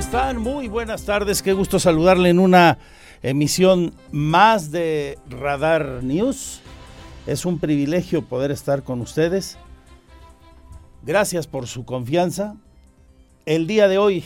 [0.00, 0.38] ¿Cómo están?
[0.38, 1.42] Muy buenas tardes.
[1.42, 2.78] Qué gusto saludarle en una
[3.22, 6.62] emisión más de Radar News.
[7.26, 9.58] Es un privilegio poder estar con ustedes.
[11.02, 12.56] Gracias por su confianza.
[13.44, 14.24] El día de hoy,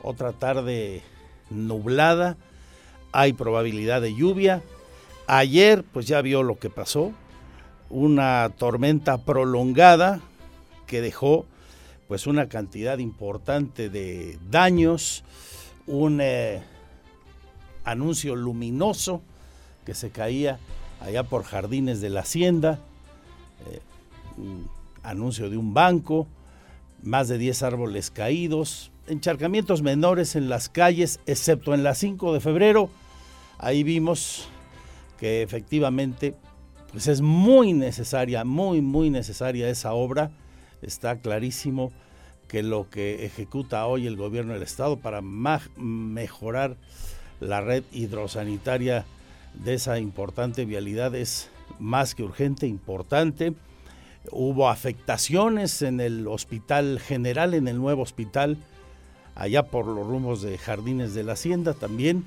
[0.00, 1.02] otra tarde
[1.50, 2.38] nublada,
[3.12, 4.62] hay probabilidad de lluvia.
[5.26, 7.12] Ayer, pues ya vio lo que pasó,
[7.90, 10.22] una tormenta prolongada
[10.86, 11.44] que dejó
[12.12, 15.24] pues una cantidad importante de daños,
[15.86, 16.62] un eh,
[17.84, 19.22] anuncio luminoso
[19.86, 20.58] que se caía
[21.00, 22.80] allá por Jardines de la Hacienda,
[23.66, 23.80] eh,
[24.36, 24.68] un
[25.02, 26.26] anuncio de un banco,
[27.02, 32.40] más de 10 árboles caídos, encharcamientos menores en las calles, excepto en la 5 de
[32.40, 32.90] febrero.
[33.56, 34.50] Ahí vimos
[35.18, 36.34] que efectivamente
[36.90, 40.30] pues es muy necesaria, muy, muy necesaria esa obra
[40.82, 41.92] está clarísimo
[42.52, 46.76] que lo que ejecuta hoy el gobierno del estado para mejorar
[47.40, 49.06] la red hidrosanitaria
[49.54, 53.54] de esa importante vialidad es más que urgente, importante.
[54.30, 58.58] Hubo afectaciones en el hospital general, en el nuevo hospital,
[59.34, 62.26] allá por los rumbos de Jardines de la Hacienda también.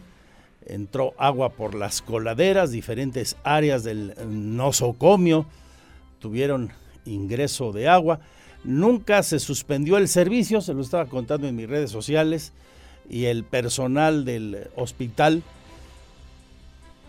[0.65, 5.45] Entró agua por las coladeras, diferentes áreas del nosocomio
[6.17, 6.71] tuvieron
[7.05, 8.21] ingreso de agua.
[8.65, 12.51] Nunca se suspendió el servicio, se lo estaba contando en mis redes sociales,
[13.07, 15.43] y el personal del hospital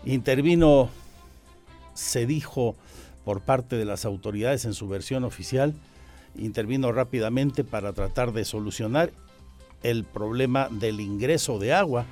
[0.05, 0.89] intervino,
[1.95, 2.75] se dijo
[3.25, 5.73] por parte de las autoridades en su versión oficial,
[6.37, 9.11] intervino rápidamente para tratar de solucionar
[9.81, 12.05] el problema del ingreso de agua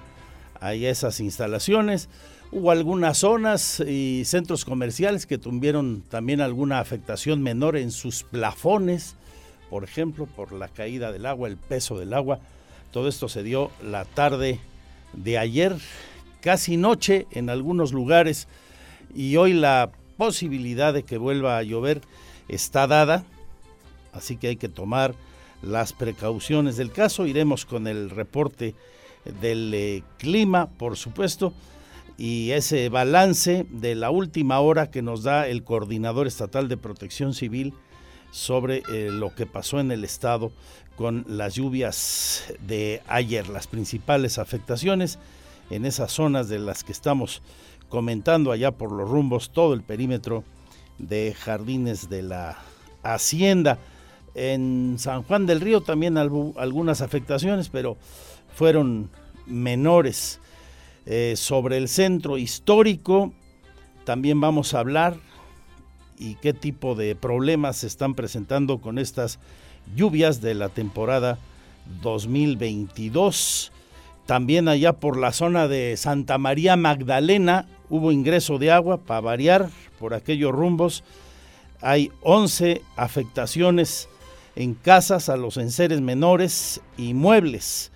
[0.60, 2.10] a esas instalaciones.
[2.52, 9.16] Hubo algunas zonas y centros comerciales que tuvieron también alguna afectación menor en sus plafones
[9.70, 12.40] por ejemplo, por la caída del agua, el peso del agua.
[12.92, 14.60] Todo esto se dio la tarde
[15.14, 15.76] de ayer,
[16.42, 18.48] casi noche en algunos lugares,
[19.14, 22.02] y hoy la posibilidad de que vuelva a llover
[22.48, 23.26] está dada,
[24.14, 25.16] así que hay que tomar
[25.62, 27.26] las precauciones del caso.
[27.26, 28.76] Iremos con el reporte
[29.42, 31.54] del eh, clima, por supuesto,
[32.18, 37.34] y ese balance de la última hora que nos da el coordinador estatal de protección
[37.34, 37.74] civil,
[38.36, 40.52] sobre eh, lo que pasó en el estado
[40.98, 45.20] con las lluvias de ayer, las principales afectaciones
[45.70, 47.42] en esas zonas de las que estamos
[47.88, 50.44] comentando allá por los rumbos, todo el perímetro
[50.98, 52.58] de jardines de la
[53.04, 53.80] hacienda.
[54.34, 57.96] En San Juan del Río también algunas afectaciones, pero
[58.54, 59.10] fueron
[59.46, 60.42] menores.
[61.06, 63.32] Eh, sobre el centro histórico
[64.04, 65.20] también vamos a hablar
[66.18, 69.40] y qué tipo de problemas se están presentando con estas
[69.96, 71.38] lluvias de la temporada
[72.02, 73.72] 2022.
[74.26, 79.70] También allá por la zona de Santa María Magdalena hubo ingreso de agua para variar
[80.00, 81.04] por aquellos rumbos.
[81.82, 84.10] Hay 11 afectaciones
[84.56, 87.92] en casas a los enseres menores y muebles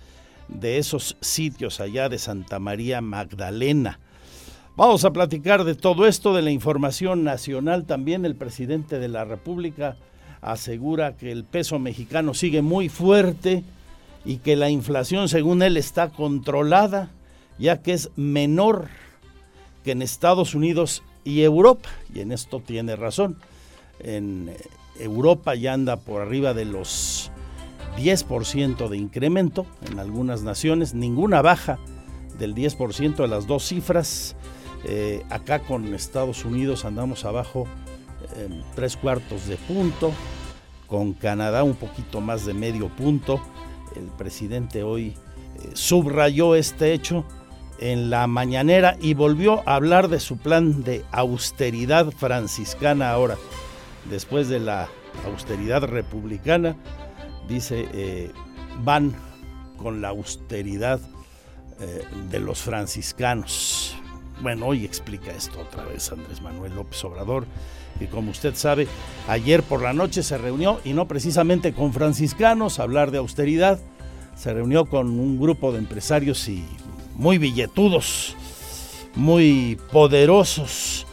[0.48, 3.99] de esos sitios allá de Santa María Magdalena.
[4.80, 8.24] Vamos a platicar de todo esto, de la información nacional también.
[8.24, 9.98] El presidente de la República
[10.40, 13.62] asegura que el peso mexicano sigue muy fuerte
[14.24, 17.10] y que la inflación, según él, está controlada,
[17.58, 18.88] ya que es menor
[19.84, 21.90] que en Estados Unidos y Europa.
[22.14, 23.36] Y en esto tiene razón.
[23.98, 24.50] En
[24.98, 27.30] Europa ya anda por arriba de los
[27.98, 31.78] 10% de incremento en algunas naciones, ninguna baja
[32.38, 34.36] del 10% de las dos cifras
[34.84, 37.66] eh, acá con Estados Unidos andamos abajo
[38.74, 40.12] tres cuartos de punto,
[40.86, 43.40] con Canadá un poquito más de medio punto.
[43.96, 47.24] El presidente hoy eh, subrayó este hecho
[47.78, 53.36] en la mañanera y volvió a hablar de su plan de austeridad franciscana ahora.
[54.08, 54.88] Después de la
[55.26, 56.76] austeridad republicana,
[57.48, 58.30] dice, eh,
[58.82, 59.14] van
[59.76, 61.00] con la austeridad
[62.30, 63.99] de los franciscanos.
[64.42, 67.46] Bueno, hoy explica esto otra vez Andrés Manuel López Obrador,
[67.98, 68.88] que como usted sabe,
[69.28, 73.78] ayer por la noche se reunió, y no precisamente con franciscanos, a hablar de austeridad,
[74.34, 76.64] se reunió con un grupo de empresarios y
[77.16, 78.34] muy billetudos,
[79.14, 81.06] muy poderosos.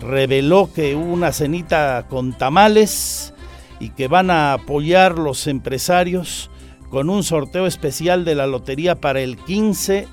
[0.00, 3.34] Reveló que hubo una cenita con tamales
[3.78, 6.50] y que van a apoyar los empresarios
[6.88, 10.08] con un sorteo especial de la lotería para el 15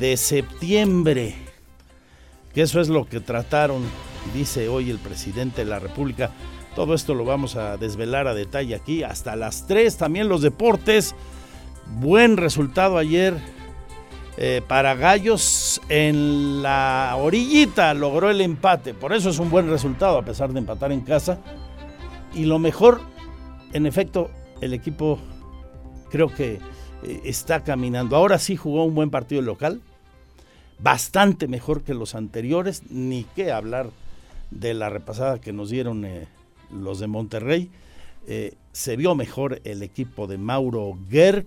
[0.00, 1.43] de septiembre
[2.54, 3.82] que eso es lo que trataron,
[4.32, 6.30] dice hoy el presidente de la República.
[6.74, 11.14] Todo esto lo vamos a desvelar a detalle aquí hasta las 3, también los deportes
[11.86, 13.34] Buen resultado ayer
[14.36, 18.94] eh, para Gallos en la orillita logró el empate.
[18.94, 21.38] Por eso es un buen resultado a pesar de empatar en casa.
[22.34, 23.00] Y lo mejor,
[23.72, 24.30] en efecto,
[24.60, 25.18] el equipo
[26.10, 26.58] creo que
[27.04, 28.16] eh, está caminando.
[28.16, 29.80] Ahora sí jugó un buen partido local,
[30.78, 33.90] bastante mejor que los anteriores, ni qué hablar
[34.50, 36.26] de la repasada que nos dieron eh,
[36.72, 37.70] los de Monterrey.
[38.72, 41.46] se vio mejor el equipo de Mauro Gerg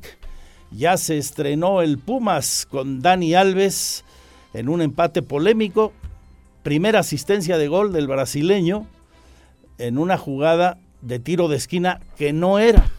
[0.71, 4.03] ya se estrenó el Pumas con Dani Alves
[4.53, 5.93] en un empate polémico.
[6.63, 8.85] Primera asistencia de gol del brasileño
[9.77, 12.89] en una jugada de tiro de esquina que no era.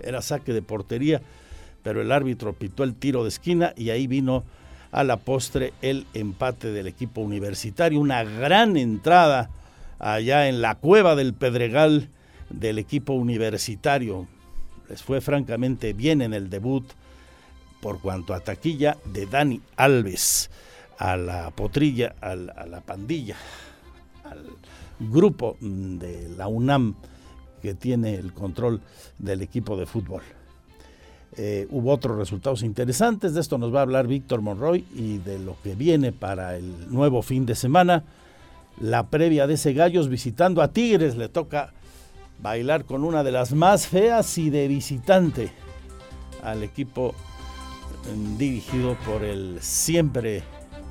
[0.00, 1.22] Era saque de portería,
[1.82, 4.44] pero el árbitro pitó el tiro de esquina y ahí vino
[4.96, 8.00] a la postre el empate del equipo universitario.
[8.00, 9.50] Una gran entrada
[9.98, 12.08] allá en la cueva del Pedregal
[12.48, 14.26] del equipo universitario
[14.88, 16.90] les fue francamente bien en el debut
[17.82, 20.48] por cuanto a taquilla de Dani Alves
[20.96, 23.36] a la potrilla, a la pandilla,
[24.24, 24.46] al
[24.98, 26.94] grupo de la UNAM
[27.60, 28.80] que tiene el control
[29.18, 30.22] del equipo de fútbol.
[31.38, 35.38] Eh, hubo otros resultados interesantes, de esto nos va a hablar Víctor Monroy y de
[35.38, 38.04] lo que viene para el nuevo fin de semana.
[38.80, 41.72] La previa de ese Gallos visitando a Tigres, le toca
[42.40, 45.50] bailar con una de las más feas y de visitante
[46.42, 47.14] al equipo
[48.38, 50.42] dirigido por el siempre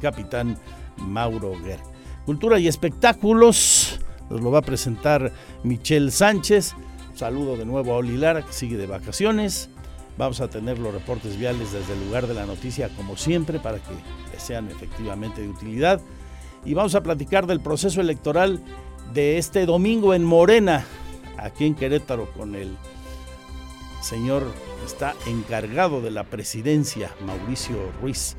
[0.01, 0.57] capitán
[0.97, 1.83] Mauro Guerra.
[2.25, 3.99] Cultura y espectáculos,
[4.29, 5.31] nos lo va a presentar
[5.63, 6.73] Michelle Sánchez.
[7.15, 9.69] saludo de nuevo a Oli Lara, que sigue de vacaciones.
[10.17, 13.79] Vamos a tener los reportes viales desde el lugar de la noticia, como siempre, para
[13.79, 16.01] que sean efectivamente de utilidad.
[16.63, 18.63] Y vamos a platicar del proceso electoral
[19.13, 20.85] de este domingo en Morena,
[21.37, 22.77] aquí en Querétaro con el
[24.01, 24.45] señor
[24.85, 28.35] está encargado de la presidencia, Mauricio Ruiz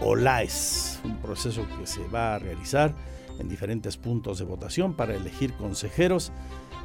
[0.00, 2.94] Olaes, un proceso que se va a realizar
[3.38, 6.32] en diferentes puntos de votación para elegir consejeros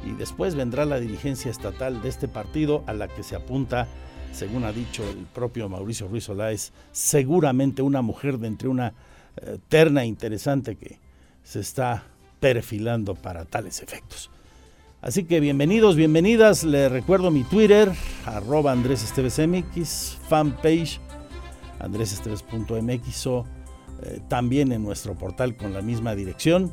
[0.04, 3.88] y después vendrá la dirigencia estatal de este partido a la que se apunta,
[4.32, 8.94] según ha dicho el propio Mauricio Ruiz Olaes, seguramente una mujer de entre una
[9.36, 10.98] eh, terna interesante que
[11.42, 12.04] se está
[12.40, 14.30] perfilando para tales efectos.
[15.00, 16.64] Así que bienvenidos, bienvenidas.
[16.64, 17.92] Les recuerdo mi Twitter,
[18.26, 21.00] arroba Andrés Esteves MX, fanpage
[21.80, 23.46] andresesteves.mx o
[24.02, 26.72] eh, también en nuestro portal con la misma dirección.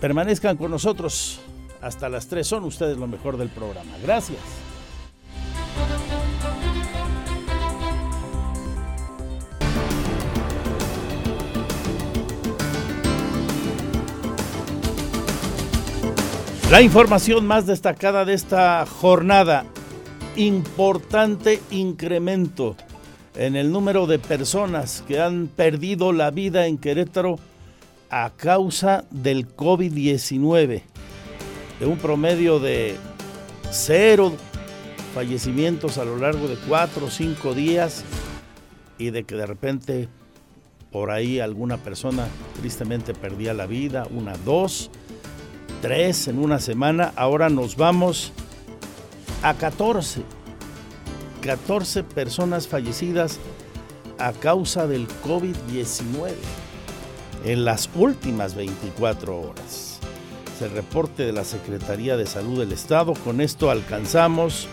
[0.00, 1.40] Permanezcan con nosotros
[1.80, 2.46] hasta las 3.
[2.46, 3.92] Son ustedes lo mejor del programa.
[4.02, 4.40] Gracias.
[16.70, 19.64] La información más destacada de esta jornada,
[20.36, 22.76] importante incremento
[23.36, 27.38] en el número de personas que han perdido la vida en Querétaro
[28.10, 30.82] a causa del COVID-19,
[31.80, 32.96] de un promedio de
[33.70, 34.32] cero
[35.14, 38.04] fallecimientos a lo largo de cuatro o cinco días
[38.98, 40.08] y de que de repente
[40.90, 42.26] por ahí alguna persona
[42.58, 44.90] tristemente perdía la vida, una, dos,
[45.82, 48.32] tres en una semana, ahora nos vamos
[49.42, 50.22] a 14.
[51.42, 53.38] 14 personas fallecidas
[54.18, 56.32] a causa del COVID-19
[57.44, 59.87] en las últimas 24 horas.
[60.60, 63.14] El reporte de la Secretaría de Salud del Estado.
[63.14, 64.66] Con esto alcanzamos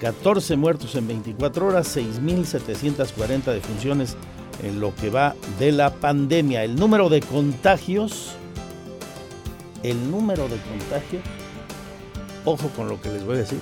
[0.00, 4.16] 14 muertos en 24 horas, 6.740 defunciones
[4.62, 6.64] en lo que va de la pandemia.
[6.64, 8.34] El número de contagios,
[9.82, 11.22] el número de contagios,
[12.44, 13.60] ojo con lo que les voy a decir,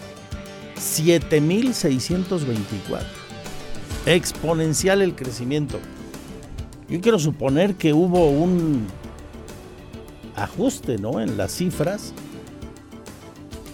[0.77, 3.25] 7.624
[4.07, 5.79] exponencial el crecimiento.
[6.89, 8.87] Yo quiero suponer que hubo un
[10.37, 11.21] ajuste ¿no?
[11.21, 12.13] en las cifras,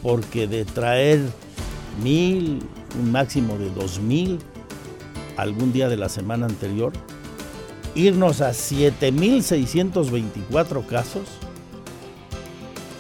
[0.03, 1.21] porque de traer
[2.03, 2.63] mil,
[2.99, 4.39] un máximo de dos mil
[5.41, 6.93] algún día de la semana anterior,
[7.95, 11.29] irnos a 7.624 casos,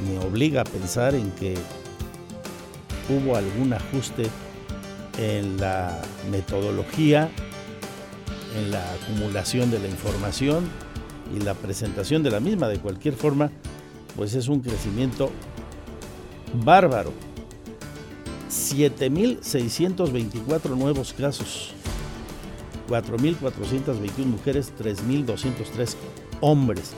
[0.06, 1.54] me obliga a pensar en que
[3.08, 4.26] hubo algún ajuste
[5.18, 7.30] en la metodología,
[8.56, 10.68] en la acumulación de la información
[11.36, 12.68] y la presentación de la misma.
[12.68, 13.50] De cualquier forma,
[14.16, 15.30] pues es un crecimiento
[16.64, 17.12] bárbaro.
[18.48, 21.74] 7.624 nuevos casos,
[22.90, 25.94] 4.421 mujeres, 3.203
[26.40, 26.92] hombres,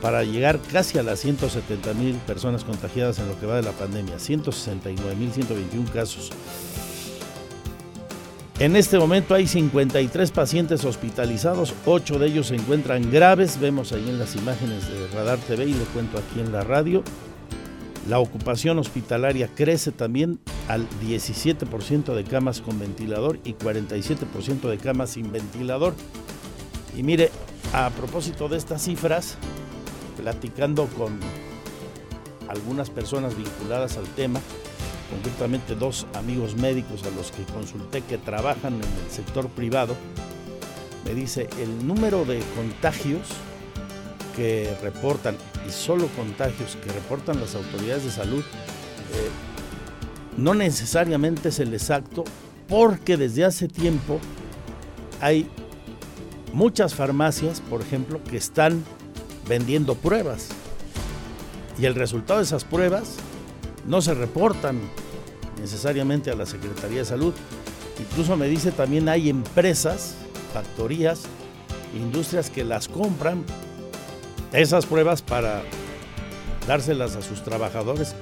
[0.00, 4.16] para llegar casi a las 170.000 personas contagiadas en lo que va de la pandemia,
[4.16, 6.30] 169.121 casos.
[8.58, 14.08] En este momento hay 53 pacientes hospitalizados, 8 de ellos se encuentran graves, vemos ahí
[14.08, 17.04] en las imágenes de Radar TV y le cuento aquí en la radio.
[18.08, 25.10] La ocupación hospitalaria crece también al 17% de camas con ventilador y 47% de camas
[25.10, 25.94] sin ventilador.
[26.96, 27.30] Y mire,
[27.74, 29.36] a propósito de estas cifras,
[30.16, 31.20] platicando con
[32.48, 34.40] algunas personas vinculadas al tema,
[35.10, 39.94] concretamente dos amigos médicos a los que consulté que trabajan en el sector privado,
[41.04, 43.28] me dice el número de contagios
[44.38, 49.30] que reportan, y solo contagios que reportan las autoridades de salud, eh,
[50.36, 52.22] no necesariamente es el exacto,
[52.68, 54.20] porque desde hace tiempo
[55.20, 55.50] hay
[56.52, 58.84] muchas farmacias, por ejemplo, que están
[59.48, 60.50] vendiendo pruebas.
[61.76, 63.16] Y el resultado de esas pruebas
[63.88, 64.78] no se reportan
[65.60, 67.34] necesariamente a la Secretaría de Salud.
[67.98, 70.14] Incluso me dice también hay empresas,
[70.54, 71.22] factorías,
[71.92, 73.44] industrias que las compran
[74.52, 75.62] esas pruebas para
[76.66, 78.14] dárselas a sus trabajadores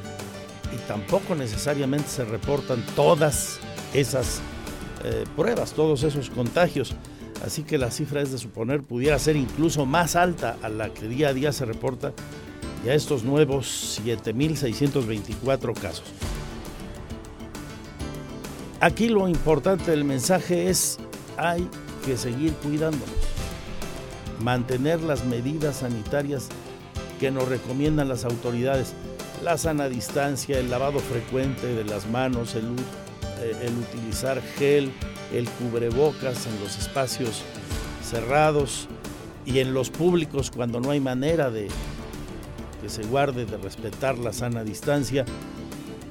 [0.74, 3.58] y tampoco necesariamente se reportan todas
[3.94, 4.40] esas
[5.04, 6.94] eh, pruebas, todos esos contagios.
[7.44, 11.06] Así que la cifra es de suponer pudiera ser incluso más alta a la que
[11.06, 12.12] día a día se reporta
[12.84, 16.06] y a estos nuevos 7.624 casos.
[18.80, 20.98] Aquí lo importante del mensaje es
[21.36, 21.68] hay
[22.04, 23.35] que seguir cuidándonos
[24.40, 26.48] mantener las medidas sanitarias
[27.18, 28.94] que nos recomiendan las autoridades,
[29.42, 32.64] la sana distancia, el lavado frecuente de las manos, el,
[33.40, 34.92] eh, utilizar gel,
[35.32, 37.42] el cubrebocas en los espacios
[38.02, 38.88] cerrados
[39.44, 41.68] y en los públicos cuando no hay manera de
[42.82, 45.24] que se guarde de respetar la sana distancia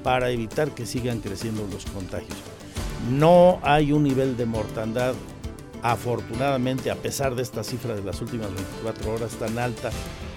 [0.02, 2.38] para evitar que sigan creciendo los contagios.
[3.10, 5.14] No hay un nivel de mortandad
[5.82, 9.90] afortunadamente, a pesar de esta cifra de las últimas 24 horas tan alta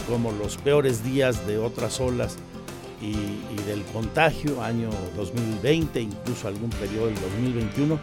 [0.08, 2.38] como los peores días de otras olas
[3.02, 3.14] y,
[3.66, 8.00] del contagio, año 2020, incluso algún periodo del 2021,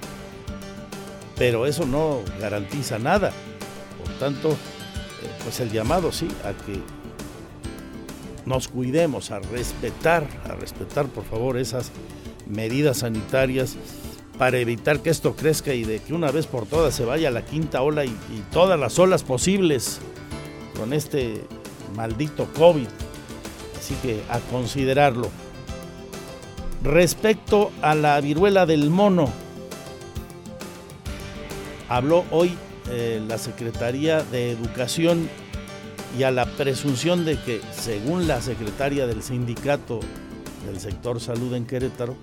[1.37, 3.33] pero eso no garantiza nada.
[4.03, 4.55] Por tanto, eh,
[5.43, 6.81] pues el llamado sí a que
[8.47, 11.91] nos cuidemos, a respetar, a respetar por favor esas
[12.49, 13.77] medidas sanitarias
[14.39, 17.45] para evitar que esto crezca y de que una vez por todas se vaya la
[17.45, 18.17] quinta ola y,
[18.53, 20.01] todas las olas posibles
[20.79, 21.45] con este
[21.95, 22.89] maldito COVID.
[23.79, 25.31] Así que a considerarlo.
[26.83, 29.31] Respecto a la viruela del mono,
[31.89, 32.55] habló hoy
[32.91, 35.29] eh, la Secretaría de Educación
[36.19, 40.01] y a la presunción de que, según la secretaria del sindicato
[40.67, 42.17] del sector salud en Querétaro,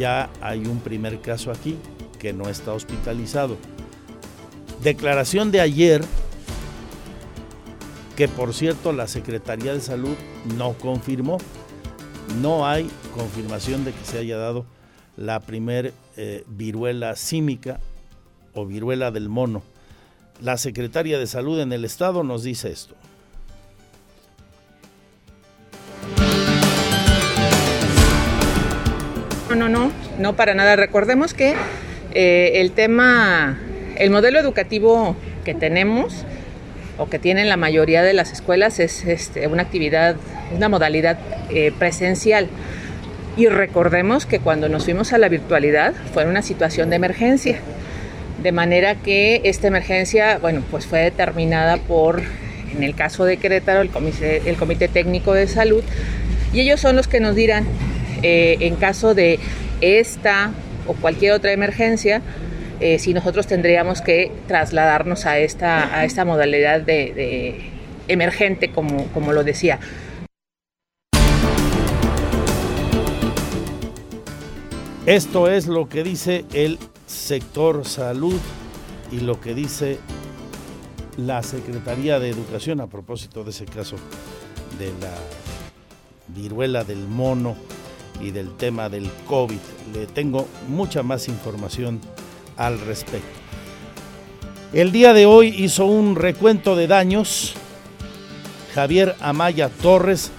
[0.00, 1.76] ya hay un primer caso aquí
[2.18, 3.58] que no está hospitalizado.
[4.82, 6.02] Declaración de ayer,
[8.16, 10.16] que por cierto la Secretaría de Salud
[10.56, 11.36] no confirmó.
[12.40, 14.64] No hay confirmación de que se haya dado
[15.18, 17.78] la primer eh, viruela símica
[18.54, 19.62] o viruela del mono.
[20.40, 22.94] La Secretaría de Salud en el Estado nos dice esto.
[30.20, 30.76] No, para nada.
[30.76, 31.54] Recordemos que
[32.12, 33.58] eh, el tema,
[33.96, 36.24] el modelo educativo que tenemos
[36.98, 40.16] o que tienen la mayoría de las escuelas es este, una actividad,
[40.54, 42.48] una modalidad eh, presencial.
[43.36, 47.58] Y recordemos que cuando nos fuimos a la virtualidad fue una situación de emergencia.
[48.42, 52.20] De manera que esta emergencia, bueno, pues fue determinada por,
[52.74, 55.82] en el caso de Querétaro, el Comité, el comité Técnico de Salud,
[56.52, 57.64] y ellos son los que nos dirán
[58.22, 59.38] eh, en caso de
[59.80, 60.52] esta
[60.86, 62.22] o cualquier otra emergencia,
[62.80, 67.60] eh, si nosotros tendríamos que trasladarnos a esta, a esta modalidad de,
[68.08, 69.78] emergente, como, como lo decía.
[75.06, 78.38] Esto es lo que dice el sector salud
[79.10, 79.98] y lo que dice
[81.16, 83.96] la Secretaría de Educación a propósito de ese caso
[84.78, 85.14] de la
[86.28, 87.56] viruela del mono
[88.20, 89.58] y del tema del COVID.
[89.94, 92.00] Le tengo mucha más información
[92.56, 93.28] al respecto.
[94.72, 97.54] El día de hoy hizo un recuento de daños
[98.74, 100.30] Javier Amaya Torres,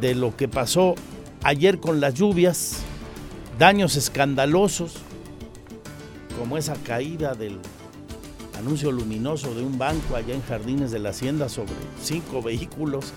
[0.00, 0.94] de lo que pasó
[1.42, 2.80] ayer con las lluvias,
[3.58, 4.96] daños escandalosos,
[6.38, 7.58] como esa caída del
[8.58, 13.12] anuncio luminoso de un banco allá en Jardines de la Hacienda sobre cinco vehículos.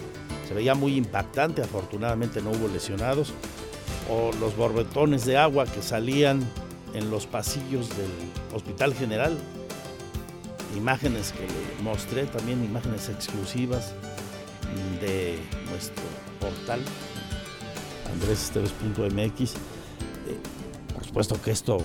[0.48, 3.34] Se veía muy impactante, afortunadamente no hubo lesionados.
[4.10, 6.48] O los borbetones de agua que salían
[6.94, 8.12] en los pasillos del
[8.54, 9.38] Hospital General.
[10.76, 13.94] Imágenes que le mostré, también imágenes exclusivas
[15.02, 16.04] de nuestro
[16.40, 16.80] portal
[18.14, 19.54] andresesteves.mx.
[19.54, 19.56] Eh,
[20.94, 21.78] por supuesto que esto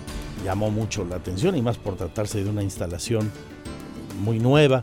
[0.45, 3.31] llamó mucho la atención y más por tratarse de una instalación
[4.23, 4.83] muy nueva.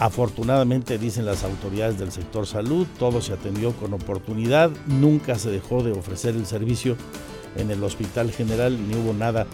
[0.00, 5.82] Afortunadamente, dicen las autoridades del sector salud, todo se atendió con oportunidad, nunca se dejó
[5.82, 6.96] de ofrecer el servicio
[7.54, 9.46] en el Hospital General, ni hubo nada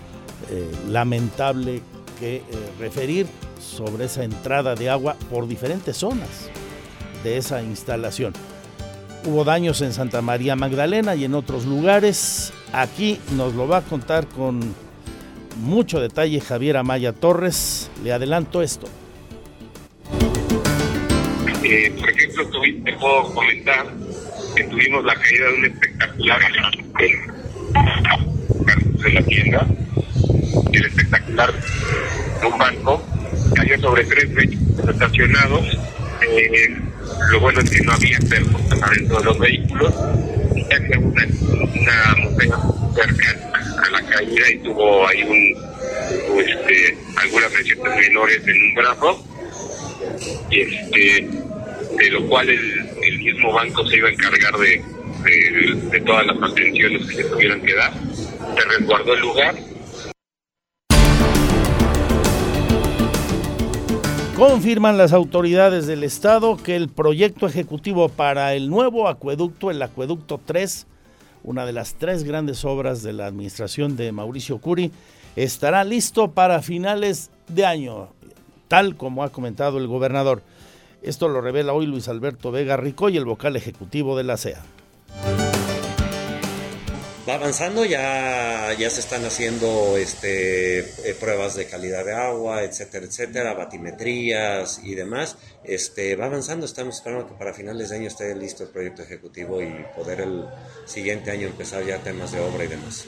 [0.48, 1.82] eh, lamentable
[2.20, 2.42] que eh,
[2.78, 3.26] referir
[3.60, 6.48] sobre esa entrada de agua por diferentes zonas
[7.24, 8.32] de esa instalación.
[9.24, 12.52] Hubo daños en Santa María Magdalena y en otros lugares.
[12.72, 14.60] Aquí nos lo va a contar con
[15.60, 17.90] mucho detalle Javier Amaya Torres.
[18.04, 18.86] Le adelanto esto.
[21.68, 22.48] Eh, por ejemplo,
[22.84, 23.86] te puedo comentar
[24.54, 26.40] que tuvimos la caída de un espectacular
[29.02, 29.66] de la tienda.
[30.72, 33.04] El espectacular de un banco
[33.56, 35.78] cayó sobre tres vehículos estacionados.
[36.28, 36.76] Eh,
[37.32, 39.92] lo bueno es que no había personas adentro de los vehículos.
[39.96, 42.48] Había una, una mujer
[42.94, 49.26] cercana a la caída y tuvo ahí un, este, algunas lesiones menores en un brazo.
[50.48, 51.45] Y este,
[51.98, 54.82] de lo cual el, mismo banco se iba a encargar de,
[55.24, 57.92] de, de todas las atenciones que se tuvieran que dar.
[57.92, 59.54] Se resguardó el lugar
[64.36, 70.38] Confirman las autoridades del estado que el proyecto ejecutivo para el nuevo acueducto, el acueducto
[70.44, 70.86] 3,
[71.42, 74.92] una de las tres grandes obras de la administración de Mauricio Curi,
[75.36, 78.08] estará listo para finales de año,
[78.68, 80.42] tal como ha comentado el gobernador.
[81.06, 84.62] Esto lo revela hoy Luis Alberto Vega Rico y el vocal ejecutivo de la CEA
[87.28, 93.06] va avanzando, ya, ya se están haciendo este, eh, pruebas de calidad de agua, etcétera,
[93.06, 95.36] etcétera, batimetrías y demás.
[95.64, 99.60] Este, va avanzando, estamos esperando que para finales de año esté listo el proyecto ejecutivo
[99.60, 100.44] y poder el
[100.84, 103.06] siguiente año empezar ya temas de obra y demás.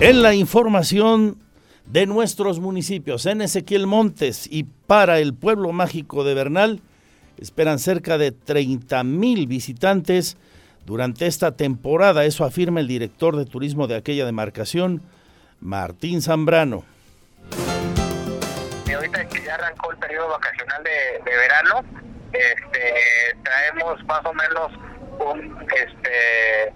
[0.00, 1.38] En la información
[1.90, 6.82] de nuestros municipios, en Ezequiel Montes y para el pueblo mágico de Bernal,
[7.38, 10.36] esperan cerca de 30 mil visitantes
[10.84, 12.24] durante esta temporada.
[12.24, 15.02] Eso afirma el director de turismo de aquella demarcación,
[15.60, 16.84] Martín Zambrano.
[18.86, 21.84] Y ahorita que ya arrancó el periodo vacacional de, de verano,
[22.32, 22.94] este,
[23.42, 24.72] traemos más o menos
[25.20, 26.72] un, este,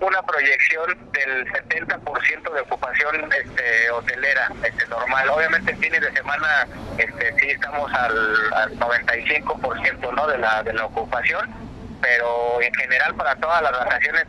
[0.00, 5.28] una proyección del 70% de ocupación este, hotelera este, normal.
[5.30, 6.66] Obviamente en fines de semana
[6.98, 10.26] este, sí estamos al, al 95% ¿no?
[10.26, 11.64] de, la, de la ocupación
[12.04, 14.26] pero en general para todas las vacaciones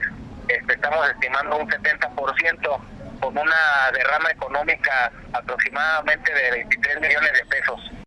[0.48, 2.80] este, estamos estimando un 70%
[3.20, 8.05] con una derrama económica aproximadamente de 23 millones de pesos.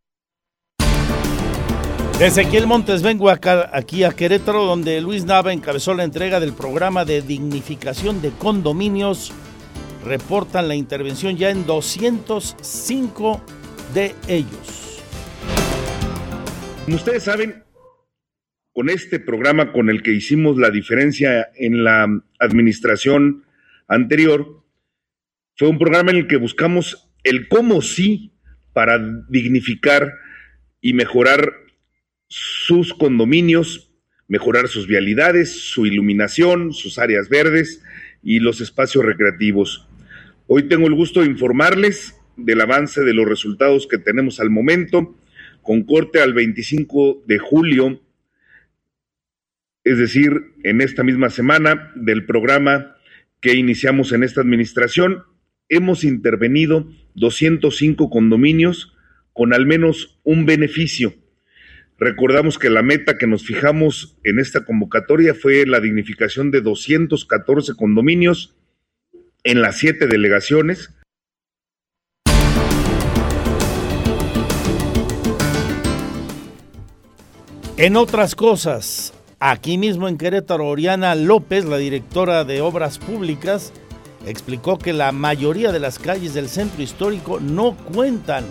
[2.20, 7.04] Ezequiel Montes vengo acá, aquí a Querétaro, donde Luis Nava encabezó la entrega del programa
[7.04, 9.32] de dignificación de condominios.
[10.04, 13.40] Reportan la intervención ya en 205
[13.94, 15.00] de ellos.
[16.86, 17.62] Como ustedes saben,
[18.72, 22.08] con este programa con el que hicimos la diferencia en la
[22.40, 23.44] administración
[23.86, 24.64] anterior,
[25.54, 28.32] fue un programa en el que buscamos el cómo sí
[28.72, 30.14] para dignificar
[30.80, 31.67] y mejorar
[32.28, 33.90] sus condominios,
[34.28, 37.82] mejorar sus vialidades, su iluminación, sus áreas verdes
[38.22, 39.88] y los espacios recreativos.
[40.46, 45.16] Hoy tengo el gusto de informarles del avance de los resultados que tenemos al momento,
[45.62, 48.00] con corte al 25 de julio
[49.88, 52.96] es decir, en esta misma semana del programa
[53.40, 55.22] que iniciamos en esta administración,
[55.70, 58.94] hemos intervenido 205 condominios
[59.32, 61.14] con al menos un beneficio.
[61.98, 67.74] Recordamos que la meta que nos fijamos en esta convocatoria fue la dignificación de 214
[67.74, 68.56] condominios
[69.44, 70.94] en las siete delegaciones.
[77.76, 83.72] En otras cosas, Aquí mismo en Querétaro, Oriana López, la directora de Obras Públicas,
[84.26, 88.44] explicó que la mayoría de las calles del centro histórico no cuentan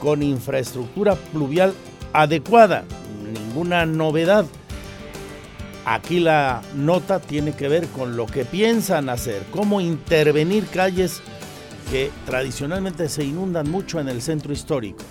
[0.00, 1.74] con infraestructura pluvial
[2.12, 2.84] adecuada,
[3.32, 4.46] ninguna novedad.
[5.84, 11.20] Aquí la nota tiene que ver con lo que piensan hacer, cómo intervenir calles
[11.90, 15.04] que tradicionalmente se inundan mucho en el centro histórico.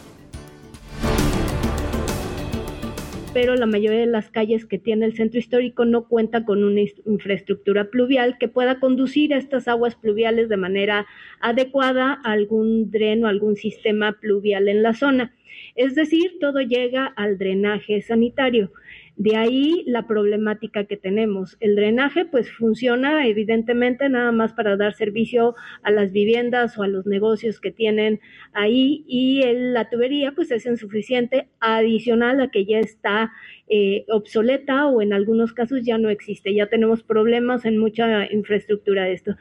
[3.34, 6.82] pero la mayoría de las calles que tiene el centro histórico no cuenta con una
[7.06, 11.08] infraestructura pluvial que pueda conducir estas aguas pluviales de manera
[11.40, 15.34] adecuada a algún dreno, algún sistema pluvial en la zona.
[15.76, 18.72] Es decir, todo llega al drenaje sanitario.
[19.16, 21.58] De ahí la problemática que tenemos.
[21.60, 25.54] El drenaje pues funciona evidentemente nada más para dar servicio
[25.84, 28.20] a las viviendas o a los negocios que tienen
[28.54, 33.32] ahí y la tubería pues es insuficiente adicional a que ya está
[33.68, 36.54] eh, obsoleta o en algunos casos ya no existe.
[36.54, 39.36] Ya tenemos problemas en mucha infraestructura de esto.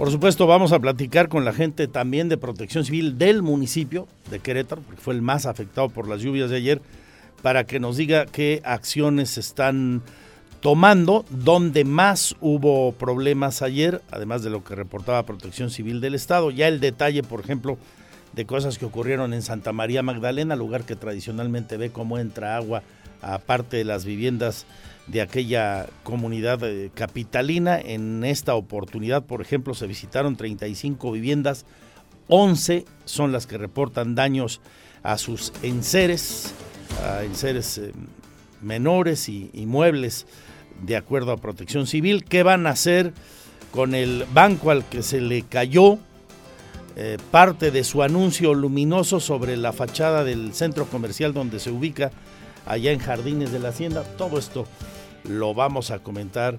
[0.00, 4.38] Por supuesto, vamos a platicar con la gente también de protección civil del municipio de
[4.38, 6.80] Querétaro, porque fue el más afectado por las lluvias de ayer,
[7.42, 10.00] para que nos diga qué acciones están
[10.60, 16.50] tomando, donde más hubo problemas ayer, además de lo que reportaba Protección Civil del Estado.
[16.50, 17.76] Ya el detalle, por ejemplo,
[18.32, 22.82] de cosas que ocurrieron en Santa María Magdalena, lugar que tradicionalmente ve cómo entra agua
[23.22, 24.66] a parte de las viviendas
[25.10, 27.78] de aquella comunidad eh, capitalina.
[27.80, 31.66] En esta oportunidad, por ejemplo, se visitaron 35 viviendas,
[32.28, 34.60] 11 son las que reportan daños
[35.02, 36.54] a sus enseres,
[37.04, 37.92] a enseres eh,
[38.62, 40.26] menores y, muebles,
[40.82, 42.24] de acuerdo a Protección Civil.
[42.24, 43.12] ¿Qué van a hacer
[43.72, 45.98] con el banco al que se le cayó?
[46.96, 52.10] Eh, parte de su anuncio luminoso sobre la fachada del centro comercial donde se ubica
[52.66, 54.04] allá en Jardines de la Hacienda.
[54.16, 54.66] Todo esto
[55.24, 56.58] lo vamos a comentar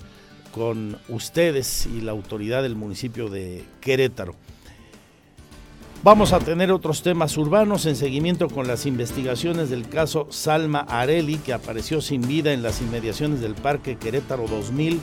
[0.54, 4.36] con ustedes y la autoridad del municipio de Querétaro.
[6.04, 11.38] Vamos a tener otros temas urbanos en seguimiento con las investigaciones del caso Salma Areli,
[11.38, 15.00] que apareció sin vida en las inmediaciones del Parque Querétaro 2000.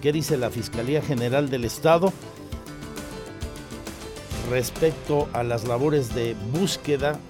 [0.00, 2.14] ¿Qué dice la Fiscalía General del Estado
[4.48, 7.20] respecto a las labores de búsqueda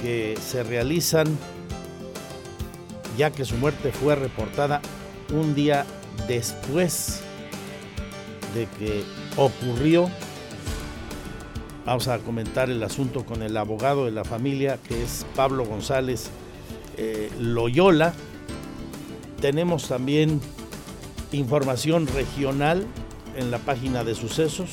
[0.00, 1.26] que se realizan
[3.20, 4.80] ya que su muerte fue reportada
[5.30, 5.84] un día
[6.26, 7.20] después
[8.54, 9.04] de que
[9.36, 10.08] ocurrió.
[11.84, 16.30] Vamos a comentar el asunto con el abogado de la familia, que es Pablo González
[16.96, 18.14] eh, Loyola.
[19.38, 20.40] Tenemos también
[21.30, 22.86] información regional
[23.36, 24.70] en la página de sucesos.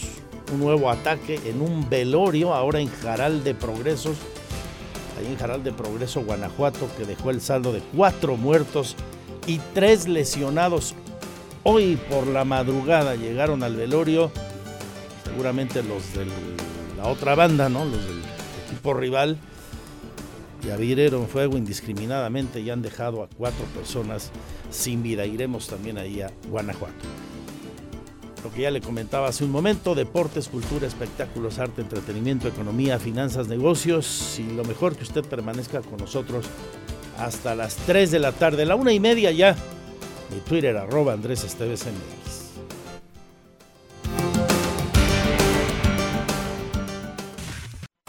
[0.54, 4.16] Un nuevo ataque en un velorio, ahora en Jaral de Progresos,
[5.18, 8.96] ahí en Jaral de Progreso, Guanajuato, que dejó el saldo de cuatro muertos
[9.46, 10.96] y tres lesionados.
[11.64, 14.32] Hoy por la madrugada llegaron al velorio,
[15.26, 16.26] seguramente los de
[16.98, 17.86] la otra banda, ¿no?
[17.86, 18.22] Los del
[18.68, 19.38] equipo rival,
[20.64, 24.32] y abrieron fuego indiscriminadamente y han dejado a cuatro personas
[24.70, 25.26] sin vida.
[25.26, 27.06] Iremos también ahí a Guanajuato.
[28.44, 33.48] Lo que ya le comentaba hace un momento, deportes, cultura, espectáculos, arte, entretenimiento, economía, finanzas,
[33.48, 36.46] negocios y lo mejor que usted permanezca con nosotros
[37.18, 39.56] hasta las 3 de la tarde, la una y media ya.
[40.30, 42.38] Mi Twitter, arroba Andrés Esteves MX.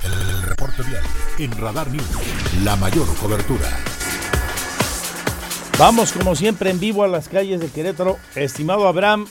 [0.03, 1.05] El reporte vial
[1.39, 2.05] en Radar News,
[2.65, 3.69] la mayor cobertura.
[5.79, 8.19] Vamos como siempre en vivo a las calles de Querétaro.
[8.35, 9.29] Estimado Abraham,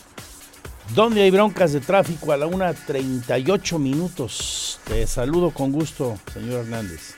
[0.93, 4.79] ¿dónde hay broncas de tráfico a la 1.38 minutos?
[4.85, 7.15] Te saludo con gusto, señor Hernández.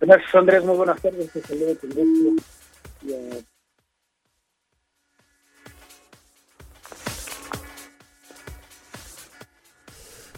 [0.00, 0.64] Gracias, Andrés.
[0.64, 1.30] Muy buenas tardes.
[1.30, 2.42] Te saludo con gusto.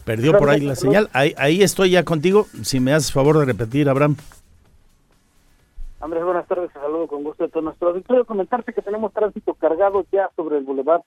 [0.05, 1.09] Perdió por ahí la señal.
[1.13, 2.47] Ahí, estoy ya contigo.
[2.63, 4.17] Si me haces favor de repetir, Abraham.
[6.01, 6.71] Andrés, buenas tardes.
[6.73, 8.27] Te saludo con gusto a todo nuestro auditorio.
[8.27, 11.01] Comentarte que tenemos tránsito cargado ya sobre el Boulevard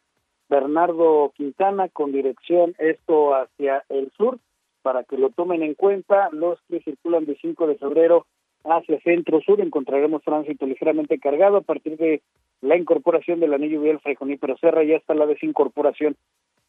[0.49, 4.39] Bernardo Quintana con dirección esto hacia el sur
[4.81, 8.25] para que lo tomen en cuenta los que circulan de 5 de febrero
[8.63, 12.21] hacia centro sur encontraremos tránsito ligeramente cargado a partir de
[12.61, 16.15] la incorporación del anillo vial Fray Junípero Serra y hasta la desincorporación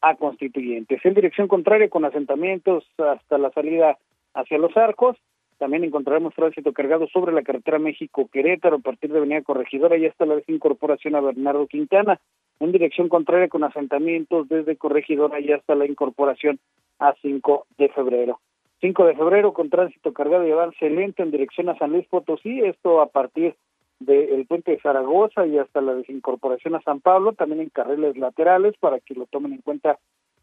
[0.01, 1.03] a constituyentes.
[1.03, 3.97] En dirección contraria con asentamientos hasta la salida
[4.33, 5.17] hacia los arcos,
[5.59, 10.25] también encontraremos tránsito cargado sobre la carretera México-Querétaro a partir de Avenida Corregidora y hasta
[10.25, 12.19] la desincorporación a Bernardo Quintana.
[12.61, 16.59] En dirección contraria con asentamientos desde Corregidora y hasta la incorporación
[16.97, 18.39] a 5 de febrero.
[18.79, 22.61] 5 de febrero con tránsito cargado y avance lento en dirección a San Luis Potosí,
[22.61, 23.55] esto a partir
[23.99, 28.75] del puente de Zaragoza y hasta la desincorporación a San Pablo, también en carriles laterales
[28.79, 29.99] para que lo tomen en cuenta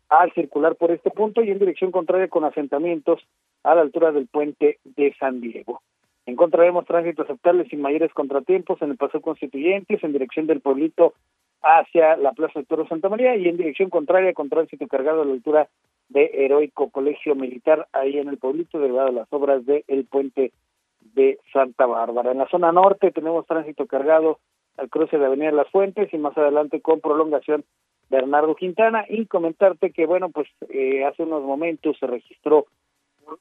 [0.08, 3.20] al circular por este punto y en dirección contraria con asentamientos
[3.62, 5.80] a la altura del puente de San Diego.
[6.26, 11.14] Encontraremos tránsito aceptable sin mayores contratiempos en el Paseo Constituyentes en dirección del pueblito
[11.62, 15.24] hacia la Plaza de Toro Santa María y en dirección contraria con tránsito cargado a
[15.24, 15.68] la altura
[16.08, 20.52] de Heroico Colegio Militar ahí en el pueblito derivado de las obras del el puente
[21.14, 22.32] de Santa Bárbara.
[22.32, 24.38] En la zona norte tenemos tránsito cargado
[24.76, 27.64] al cruce de Avenida Las Fuentes y más adelante con prolongación
[28.10, 29.04] Bernardo Quintana.
[29.08, 32.66] Y comentarte que bueno pues eh, hace unos momentos se registró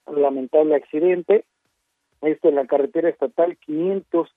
[0.06, 1.45] un lamentable accidente
[2.21, 4.30] esto en la carretera estatal 500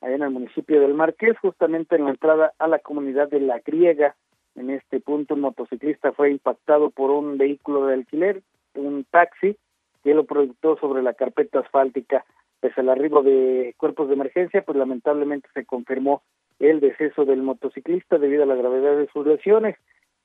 [0.00, 3.60] allá en el municipio del Marqués justamente en la entrada a la comunidad de La
[3.60, 4.16] Griega.
[4.56, 8.42] En este punto un motociclista fue impactado por un vehículo de alquiler
[8.74, 9.56] un taxi
[10.02, 12.24] que lo proyectó sobre la carpeta asfáltica.
[12.60, 16.22] Pese al arribo de cuerpos de emergencia pues lamentablemente se confirmó
[16.60, 19.76] el deceso del motociclista debido a la gravedad de sus lesiones.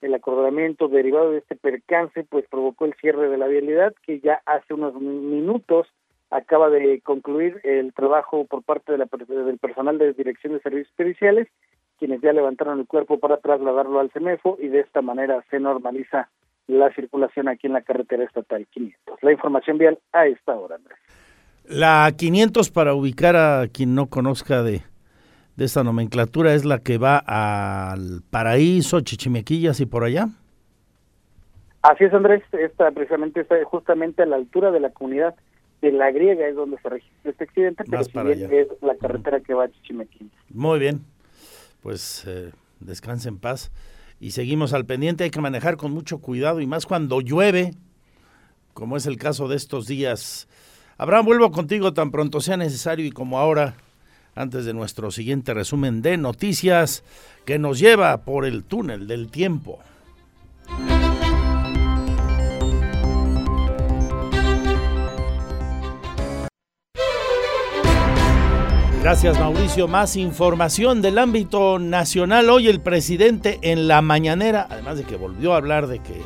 [0.02, 4.42] El acordamiento derivado de este percance pues provocó el cierre de la vialidad que ya
[4.46, 5.88] hace unos minutos
[6.30, 11.48] acaba de concluir el trabajo por parte del personal de Dirección de Servicios Periciales,
[11.98, 16.30] quienes ya levantaron el cuerpo para trasladarlo al CEMEFO y de esta manera se normaliza
[16.68, 19.24] la circulación aquí en la carretera estatal 500.
[19.24, 20.98] La información vial a esta hora, Andrés.
[21.64, 24.82] La 500 para ubicar a quien no conozca de,
[25.56, 30.30] de esta nomenclatura es la que va al Paraíso, Chichimequillas y por allá.
[31.82, 35.36] Así es, Andrés, esta precisamente está justamente a la altura de la comunidad
[35.82, 39.40] de la griega es donde se registra este accidente, pero si bien es la carretera
[39.40, 40.34] que va a Chichimequillas.
[40.50, 41.02] Muy bien,
[41.82, 43.72] pues eh, descanse en paz
[44.20, 47.72] y seguimos al pendiente, hay que manejar con mucho cuidado y más cuando llueve,
[48.74, 50.48] como es el caso de estos días.
[50.98, 53.76] Abraham, vuelvo contigo tan pronto sea necesario y como ahora
[54.36, 57.04] antes de nuestro siguiente resumen de noticias
[57.46, 59.80] que nos lleva por el túnel del tiempo.
[69.02, 69.88] Gracias Mauricio.
[69.88, 72.50] Más información del ámbito nacional.
[72.50, 76.24] Hoy el presidente en la mañanera, además de que volvió a hablar de que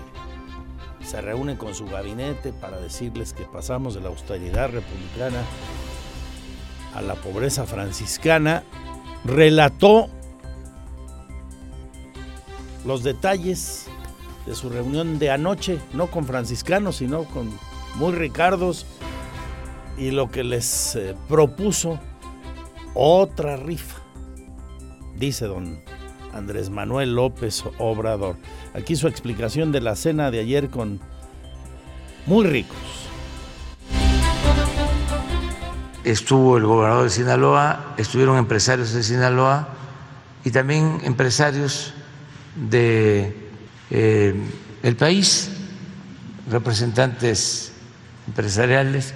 [1.05, 5.41] se reúne con su gabinete para decirles que pasamos de la austeridad republicana
[6.99, 8.63] a la pobreza franciscana,
[9.23, 10.09] relató
[12.85, 13.87] los detalles
[14.45, 17.49] de su reunión de anoche, no con franciscanos, sino con
[17.95, 18.85] muy ricardos,
[19.97, 21.99] y lo que les eh, propuso
[22.93, 24.01] otra rifa,
[25.15, 25.81] dice don
[26.33, 28.35] Andrés Manuel López Obrador.
[28.73, 30.99] Aquí su explicación de la cena de ayer con
[32.25, 33.08] muy ricos
[36.11, 39.69] estuvo el gobernador de Sinaloa, estuvieron empresarios de Sinaloa
[40.43, 41.93] y también empresarios
[42.55, 43.35] de
[43.89, 44.35] eh,
[44.83, 45.51] el país,
[46.49, 47.73] representantes
[48.27, 49.13] empresariales,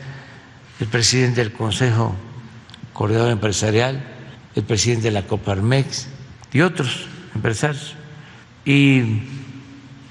[0.79, 2.15] el presidente del Consejo
[2.93, 4.03] Coordinador Empresarial,
[4.55, 6.07] el presidente de la Coparmex
[6.51, 7.95] y otros empresarios.
[8.65, 9.23] Y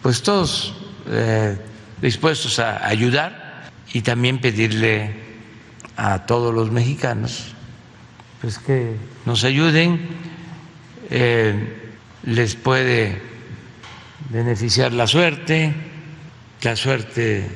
[0.03, 0.75] pues todos
[1.09, 1.57] eh,
[2.01, 5.32] dispuestos a ayudar y también pedirle
[5.96, 7.55] a todos los mexicanos
[8.42, 10.00] pues que nos ayuden,
[11.11, 11.92] eh,
[12.24, 13.22] les puede
[14.31, 15.72] beneficiar la suerte,
[16.61, 17.48] la suerte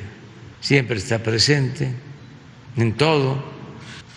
[0.60, 1.92] siempre está presente
[2.76, 3.42] en todo.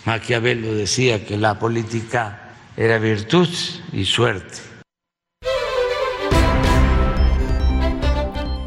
[0.04, 3.48] Maquiavelo decía que la política era virtud
[3.92, 4.58] y suerte.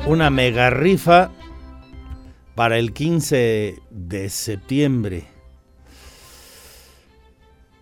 [0.05, 1.31] Una mega rifa
[2.53, 5.32] para el 15 de septiembre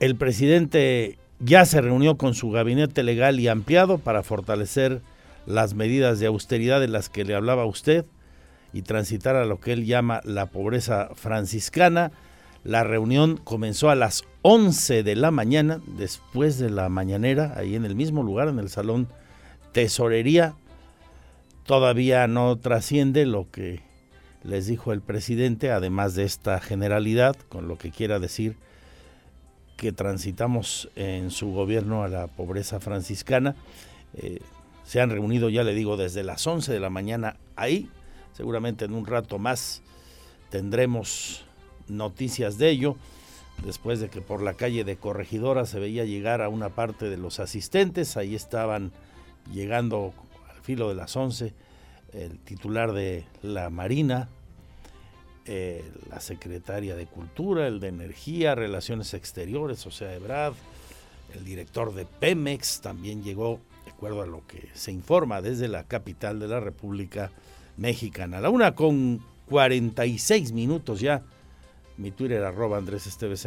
[0.02, 5.04] el presidente ya se reunió con su gabinete legal y ampliado para fortalecer
[5.46, 8.06] las medidas de austeridad de las que le hablaba usted
[8.74, 12.12] y transitar a lo que él llama la pobreza franciscana.
[12.64, 17.86] La reunión comenzó a las 11 de la mañana, después de la mañanera, ahí en
[17.86, 19.08] el mismo lugar, en el salón
[19.72, 20.56] Tesorería.
[21.64, 23.82] Todavía no trasciende lo que
[24.44, 28.56] les dijo el presidente, además de esta generalidad, con lo que quiera decir
[29.82, 33.56] que transitamos en su gobierno a la pobreza franciscana.
[34.14, 34.38] Eh,
[34.84, 37.90] se han reunido, ya le digo, desde las 11 de la mañana ahí.
[38.34, 39.82] Seguramente en un rato más
[40.52, 41.46] tendremos
[41.88, 42.96] noticias de ello,
[43.66, 47.18] después de que por la calle de Corregidora se veía llegar a una parte de
[47.18, 48.18] los asistentes.
[48.18, 48.92] Ahí estaban
[49.52, 50.14] llegando
[50.48, 51.56] al filo de las 11
[52.14, 54.30] el titular de la Marina,
[55.46, 60.54] eh, la secretaria de Cultura, el de Energía, Relaciones Exteriores, o sea, Ebrad,
[61.34, 65.84] el director de Pemex también llegó, de acuerdo a lo que se informa desde la
[65.86, 67.32] capital de la República
[67.78, 68.38] Mexicana.
[68.38, 71.24] A la una con 46 minutos ya.
[71.98, 73.46] Mi Twitter arroba Andrés Esteves.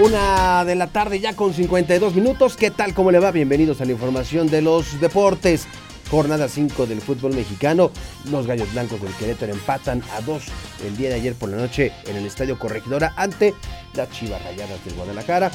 [0.00, 2.56] Una de la tarde ya con 52 minutos.
[2.56, 2.94] ¿Qué tal?
[2.94, 3.30] ¿Cómo le va?
[3.30, 5.66] Bienvenidos a la información de los deportes.
[6.10, 7.90] Jornada 5 del fútbol mexicano.
[8.30, 10.44] Los Gallos Blancos del Querétaro empatan a 2
[10.86, 13.52] el día de ayer por la noche en el Estadio Corregidora ante
[13.92, 15.50] las Chivas Rayadas del Guadalajara.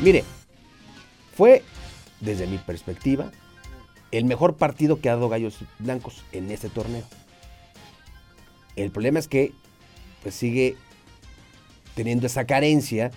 [0.00, 0.22] Mire,
[1.36, 1.64] fue,
[2.20, 3.32] desde mi perspectiva,
[4.12, 7.02] el mejor partido que ha dado Gallos Blancos en este torneo.
[8.76, 9.52] El problema es que
[10.22, 10.76] pues, sigue
[11.96, 13.10] teniendo esa carencia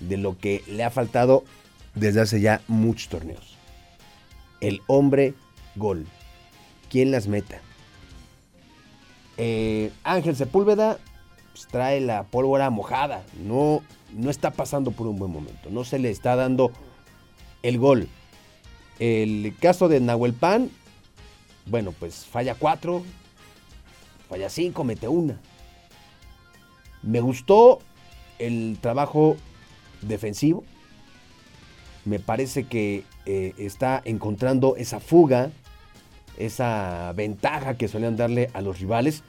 [0.00, 1.44] de lo que le ha faltado
[1.94, 3.56] desde hace ya muchos torneos.
[4.60, 5.34] El hombre
[5.74, 6.06] gol.
[6.90, 7.60] ¿Quién las meta?
[9.38, 10.98] Eh, Ángel Sepúlveda
[11.52, 13.24] pues, trae la pólvora mojada.
[13.42, 13.82] No,
[14.12, 15.70] no está pasando por un buen momento.
[15.70, 16.70] No se le está dando
[17.62, 18.08] el gol.
[18.98, 20.70] El caso de Nahuel Pan,
[21.66, 23.02] bueno, pues falla cuatro,
[24.28, 25.38] falla cinco, mete una.
[27.02, 27.80] Me gustó
[28.38, 29.36] el trabajo
[30.02, 30.64] defensivo.
[32.04, 35.50] Me parece que eh, está encontrando esa fuga,
[36.36, 39.22] esa ventaja que solían darle a los rivales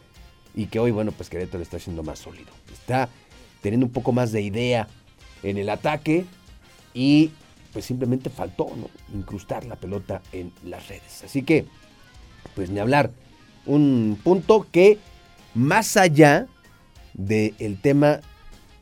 [0.54, 2.52] y que hoy, bueno, pues Querétaro está siendo más sólido.
[2.72, 3.10] Está
[3.62, 4.88] teniendo un poco más de idea
[5.44, 6.26] en el ataque
[6.94, 7.32] y
[7.74, 8.68] pues simplemente faltó
[9.14, 11.24] incrustar la pelota en las redes.
[11.24, 11.66] Así que,
[12.56, 13.12] pues ni hablar.
[13.66, 14.98] Un punto que
[15.54, 16.48] más allá
[17.14, 18.22] del tema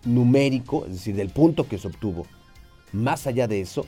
[0.06, 2.26] numérico, es decir, del punto que se obtuvo,
[2.92, 3.86] más allá de eso,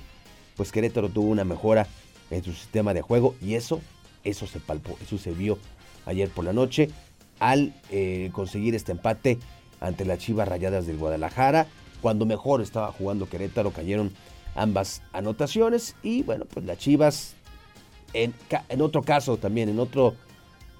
[0.56, 1.88] pues Querétaro tuvo una mejora
[2.30, 3.80] en su sistema de juego y eso,
[4.24, 5.58] eso se palpó, eso se vio
[6.06, 6.90] ayer por la noche
[7.40, 9.38] al eh, conseguir este empate
[9.80, 11.68] ante las Chivas Rayadas del Guadalajara.
[12.02, 14.12] Cuando mejor estaba jugando Querétaro cayeron
[14.56, 17.36] ambas anotaciones y bueno, pues las Chivas
[18.14, 18.34] en,
[18.70, 20.16] en otro caso también, en otro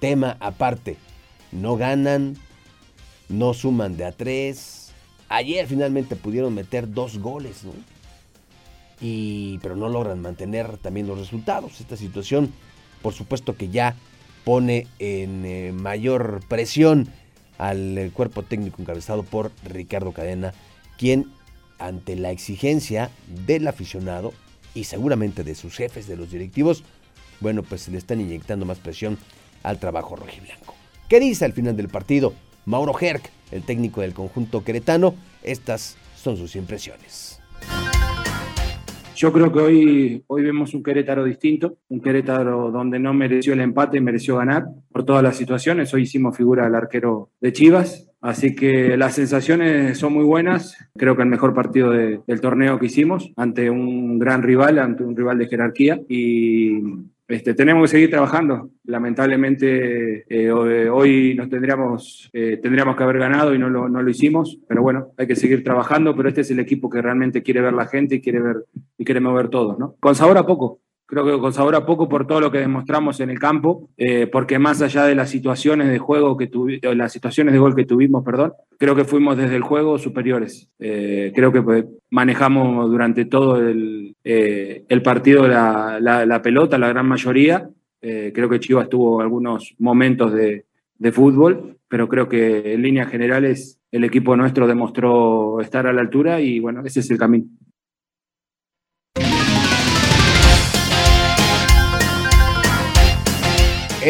[0.00, 0.96] tema aparte,
[1.52, 2.36] no ganan,
[3.28, 4.77] no suman de a tres.
[5.28, 7.72] Ayer finalmente pudieron meter dos goles, ¿no?
[9.00, 11.80] Y, pero no logran mantener también los resultados.
[11.80, 12.52] Esta situación,
[13.02, 13.94] por supuesto que ya
[14.44, 17.08] pone en eh, mayor presión
[17.58, 20.54] al eh, cuerpo técnico encabezado por Ricardo Cadena,
[20.96, 21.30] quien
[21.78, 23.10] ante la exigencia
[23.44, 24.32] del aficionado
[24.74, 26.82] y seguramente de sus jefes, de los directivos,
[27.40, 29.18] bueno, pues se le están inyectando más presión
[29.62, 30.74] al trabajo rojiblanco.
[31.08, 35.14] ¿Qué dice al final del partido Mauro Herc, el técnico del conjunto queretano?
[35.42, 37.40] Estas son sus impresiones.
[39.16, 43.60] Yo creo que hoy, hoy vemos un Querétaro distinto, un Querétaro donde no mereció el
[43.60, 45.92] empate y mereció ganar por todas las situaciones.
[45.92, 50.76] Hoy hicimos figura al arquero de Chivas, Así que las sensaciones son muy buenas.
[50.96, 55.16] Creo que el mejor partido del torneo que hicimos ante un gran rival, ante un
[55.16, 56.00] rival de jerarquía.
[56.08, 56.80] Y
[57.28, 58.70] este, tenemos que seguir trabajando.
[58.84, 64.10] Lamentablemente eh, hoy nos tendríamos, eh, tendríamos que haber ganado y no lo, no lo,
[64.10, 67.60] hicimos, pero bueno, hay que seguir trabajando, pero este es el equipo que realmente quiere
[67.60, 68.56] ver la gente y quiere ver
[68.96, 69.94] y quiere mover todo, ¿no?
[70.00, 73.18] Con sabor a poco, creo que con sabor a poco por todo lo que demostramos
[73.20, 77.12] en el campo, eh, porque más allá de las situaciones de juego que tuvimos, las
[77.12, 80.70] situaciones de gol que tuvimos, perdón, creo que fuimos desde el juego superiores.
[80.78, 86.88] Eh, creo que pues, manejamos durante todo el, eh, el partido la, la, pelota, la
[86.88, 87.70] gran mayoría.
[88.00, 90.66] creo que Chivas tuvo algunos momentos de,
[90.98, 96.02] de fútbol, pero creo que en líneas generales el equipo nuestro demostró estar a la
[96.02, 97.46] altura y bueno, ese es el camino.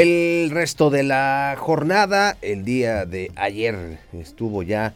[0.01, 4.95] El resto de la jornada, el día de ayer estuvo ya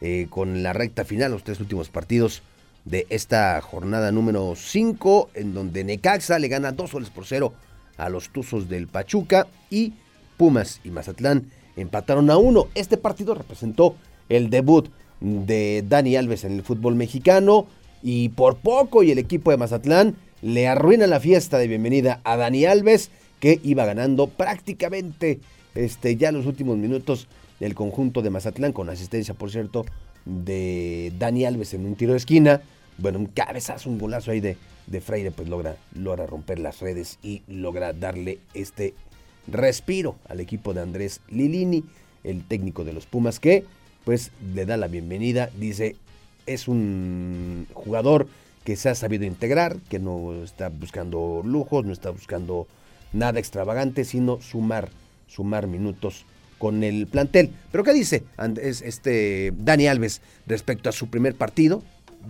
[0.00, 2.40] eh, con la recta final, los tres últimos partidos
[2.84, 7.52] de esta jornada número 5, en donde Necaxa le gana dos goles por cero
[7.96, 9.94] a los Tuzos del Pachuca y
[10.36, 12.68] Pumas y Mazatlán empataron a uno.
[12.76, 13.96] Este partido representó
[14.28, 14.88] el debut
[15.20, 17.66] de Dani Alves en el fútbol mexicano
[18.04, 22.36] y por poco y el equipo de Mazatlán le arruina la fiesta de bienvenida a
[22.36, 23.10] Dani Alves
[23.44, 25.38] que iba ganando prácticamente
[25.74, 27.28] este, ya los últimos minutos
[27.60, 29.84] del conjunto de Mazatlán, con asistencia, por cierto,
[30.24, 32.62] de Dani Alves en un tiro de esquina.
[32.96, 37.18] Bueno, un cabezazo, un golazo ahí de, de Freire, pues logra, logra romper las redes
[37.22, 38.94] y logra darle este
[39.46, 41.84] respiro al equipo de Andrés Lilini,
[42.22, 43.64] el técnico de los Pumas, que
[44.06, 45.96] pues le da la bienvenida, dice,
[46.46, 48.26] es un jugador
[48.64, 52.66] que se ha sabido integrar, que no está buscando lujos, no está buscando
[53.14, 54.90] nada extravagante, sino sumar,
[55.26, 56.26] sumar minutos
[56.58, 57.50] con el plantel.
[57.72, 58.24] Pero ¿qué dice
[58.62, 61.82] este Dani Alves respecto a su primer partido?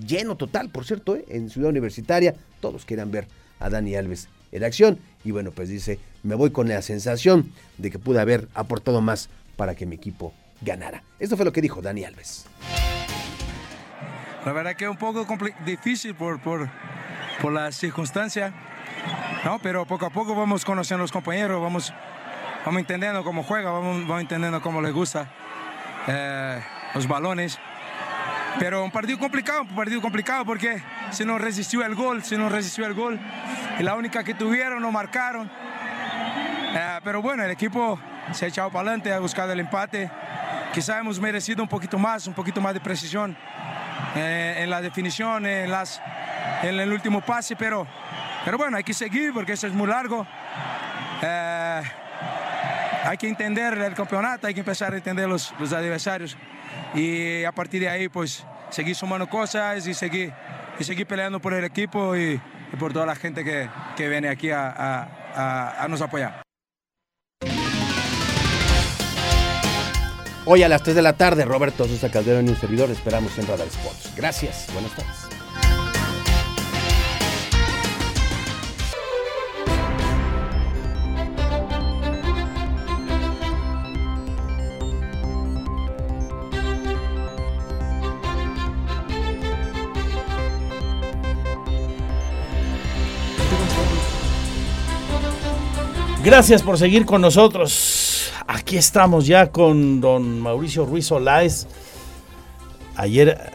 [0.07, 1.25] Lleno total, por cierto, ¿eh?
[1.29, 2.35] en Ciudad Universitaria.
[2.61, 3.27] Todos quieran ver
[3.61, 4.99] a Dani Alves en acción.
[5.25, 9.29] Y bueno, pues dice, me voy con la sensación de que pude haber aportado más
[9.57, 10.33] para que mi equipo
[10.63, 11.03] ganara.
[11.19, 12.47] Esto fue lo que dijo Dani Alves.
[14.45, 15.27] La verdad que es un poco
[15.65, 16.69] difícil por, por,
[17.41, 17.53] por
[19.45, 19.59] ¿no?
[19.59, 21.93] pero poco a poco vamos conociendo a los compañeros, vamos,
[22.65, 25.29] vamos entendiendo cómo juega, vamos, vamos entendiendo cómo les gusta
[26.07, 26.63] eh,
[26.95, 27.59] los balones.
[28.59, 30.81] Pero un partido complicado, un partido complicado porque
[31.11, 33.19] se nos resistió el gol, se nos resistió el gol.
[33.79, 35.51] Y la única que tuvieron no marcaron.
[36.75, 37.99] Eh, pero bueno, el equipo
[38.33, 40.11] se ha echado para adelante, ha buscado el empate.
[40.73, 43.37] Quizá hemos merecido un poquito más, un poquito más de precisión
[44.17, 46.01] eh, en la definición, en, las,
[46.63, 47.87] en el último pase, pero,
[48.45, 50.27] pero bueno, hay que seguir porque eso es muy largo.
[51.23, 51.83] Eh,
[53.05, 56.37] hay que entender el campeonato, hay que empezar a entender los, los adversarios
[56.95, 60.33] y a partir de ahí pues seguir sumando cosas y seguir,
[60.79, 62.41] y seguir peleando por el equipo y,
[62.79, 66.43] por toda la gente que, que viene aquí a, a, nos apoyar.
[70.47, 73.47] Hoy a las 3 de la tarde, Roberto Sosa Calderón y un servidor esperamos en
[73.47, 74.13] Radar Sports.
[74.17, 75.34] Gracias, buenas tardes.
[96.25, 98.33] Gracias por seguir con nosotros.
[98.47, 101.67] Aquí estamos ya con don Mauricio Ruiz Olaez.
[102.97, 103.53] Ayer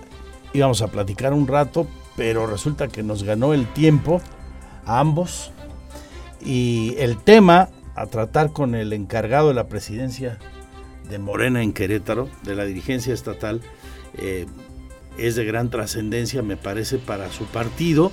[0.53, 4.21] íbamos a platicar un rato, pero resulta que nos ganó el tiempo
[4.85, 5.51] a ambos.
[6.45, 10.37] Y el tema a tratar con el encargado de la presidencia
[11.09, 13.61] de Morena en Querétaro, de la dirigencia estatal,
[14.15, 14.45] eh,
[15.17, 18.11] es de gran trascendencia, me parece, para su partido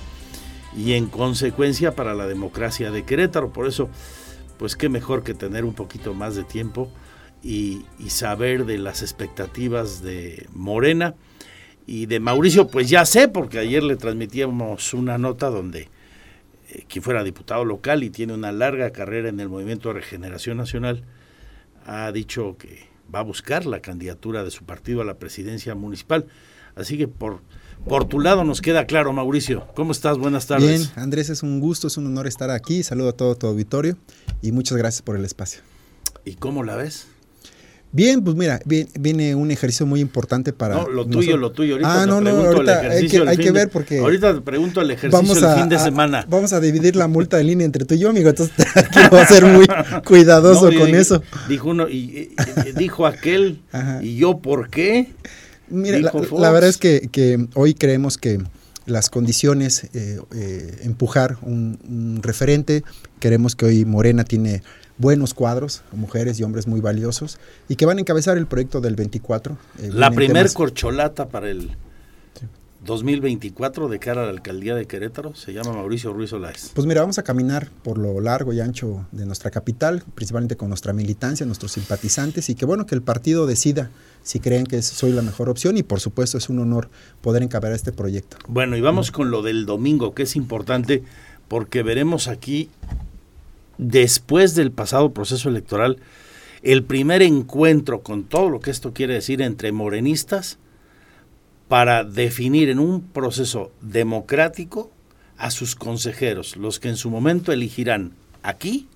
[0.75, 3.53] y en consecuencia para la democracia de Querétaro.
[3.53, 3.91] Por eso
[4.59, 6.91] pues qué mejor que tener un poquito más de tiempo
[7.43, 11.15] y, saber de las expectativas de Morena
[11.87, 15.89] y de Mauricio, pues ya sé, porque ayer le transmitíamos una nota donde
[16.71, 20.57] eh, quien fuera diputado local y tiene una larga carrera en el Movimiento de Regeneración
[20.57, 21.05] Nacional,
[21.85, 26.27] ha dicho que va a buscar la candidatura de su partido a la presidencia municipal.
[26.75, 27.41] Así que por,
[27.85, 29.67] por tu lado nos queda claro, Mauricio.
[29.75, 30.19] ¿Cómo estás?
[30.19, 30.69] Buenas tardes.
[30.69, 32.83] Bien, Andrés, es un gusto, es un honor estar aquí.
[32.83, 33.97] Saludo a todo tu auditorio
[34.43, 35.61] y muchas gracias por el espacio.
[36.25, 37.07] ¿Y cómo la ves?
[37.93, 40.75] Bien, pues mira, viene, un ejercicio muy importante para.
[40.75, 41.75] No, lo tuyo, lo tuyo.
[41.75, 43.99] Ahorita ah, te no, no, ahorita hay ejercicio que, hay que de- ver porque.
[44.01, 46.27] Ahorita te pregunto el ejercicio Vamos a, fin de a- semana.
[46.29, 48.29] vamos a dividir la multa en línea entre tú y yo, amigo.
[48.29, 48.55] Entonces
[49.13, 49.67] a ser muy
[50.05, 51.23] cuidadoso No, con eso.
[51.49, 52.35] Dijo uno, y, y-
[52.69, 53.63] y- dijo aquel,
[54.03, 55.15] y yo, ¿por qué?
[55.69, 58.39] Mira, la, verdad es que, que hoy creemos que
[58.87, 62.85] las condiciones, eh, eh, empujar un, un referente,
[63.19, 64.63] queremos que hoy Morena tiene
[64.99, 67.39] buenos cuadros, mujeres y hombres muy valiosos,
[67.69, 69.59] y que van a encabezar el proyecto del 24.
[69.81, 71.77] eh, La primer temas- corcholata para el
[72.87, 76.71] 2024 de cara a la alcaldía de Querétaro se llama Mauricio Ruiz Olaez.
[76.73, 80.69] Pues mira, vamos a caminar por lo largo y ancho de nuestra capital, principalmente con
[80.69, 83.91] nuestra militancia, nuestros simpatizantes, y que bueno que el partido decida
[84.23, 86.89] si creen que soy la mejor opción, y por supuesto es un honor
[87.21, 88.37] poder encabezar este proyecto.
[88.49, 91.03] Bueno, y vamos con lo del domingo, que es importante
[91.49, 92.71] porque veremos aquí,
[93.79, 95.99] después del pasado proceso electoral,
[96.63, 100.59] el primer encuentro con todo lo que esto quiere decir entre morenistas
[101.69, 104.91] para definir en un proceso democrático
[105.37, 108.13] a sus consejeros, los que en su momento elegirán
[108.43, 108.89] aquí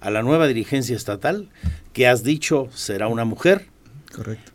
[0.00, 1.48] a la nueva dirigencia estatal,
[1.92, 3.66] que has dicho será una mujer,
[4.14, 4.52] Correcto.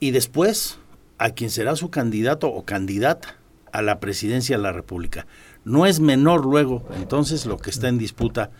[0.00, 0.78] y después
[1.18, 3.36] a quien será su candidato o candidata
[3.72, 5.26] a la presidencia de la República.
[5.64, 8.50] No es menor luego entonces lo que está en disputa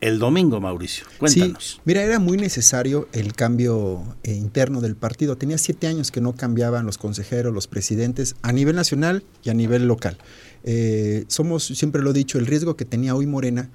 [0.00, 1.06] el domingo, Mauricio.
[1.18, 1.80] Cuéntanos.
[1.84, 5.36] Mira, era muy necesario el cambio eh, interno del partido.
[5.36, 9.54] Tenía siete años que no cambiaban los consejeros, los presidentes, a nivel nacional y a
[9.54, 10.16] nivel local.
[10.64, 13.70] Eh, somos, siempre lo he dicho, el riesgo que tenía hoy Morena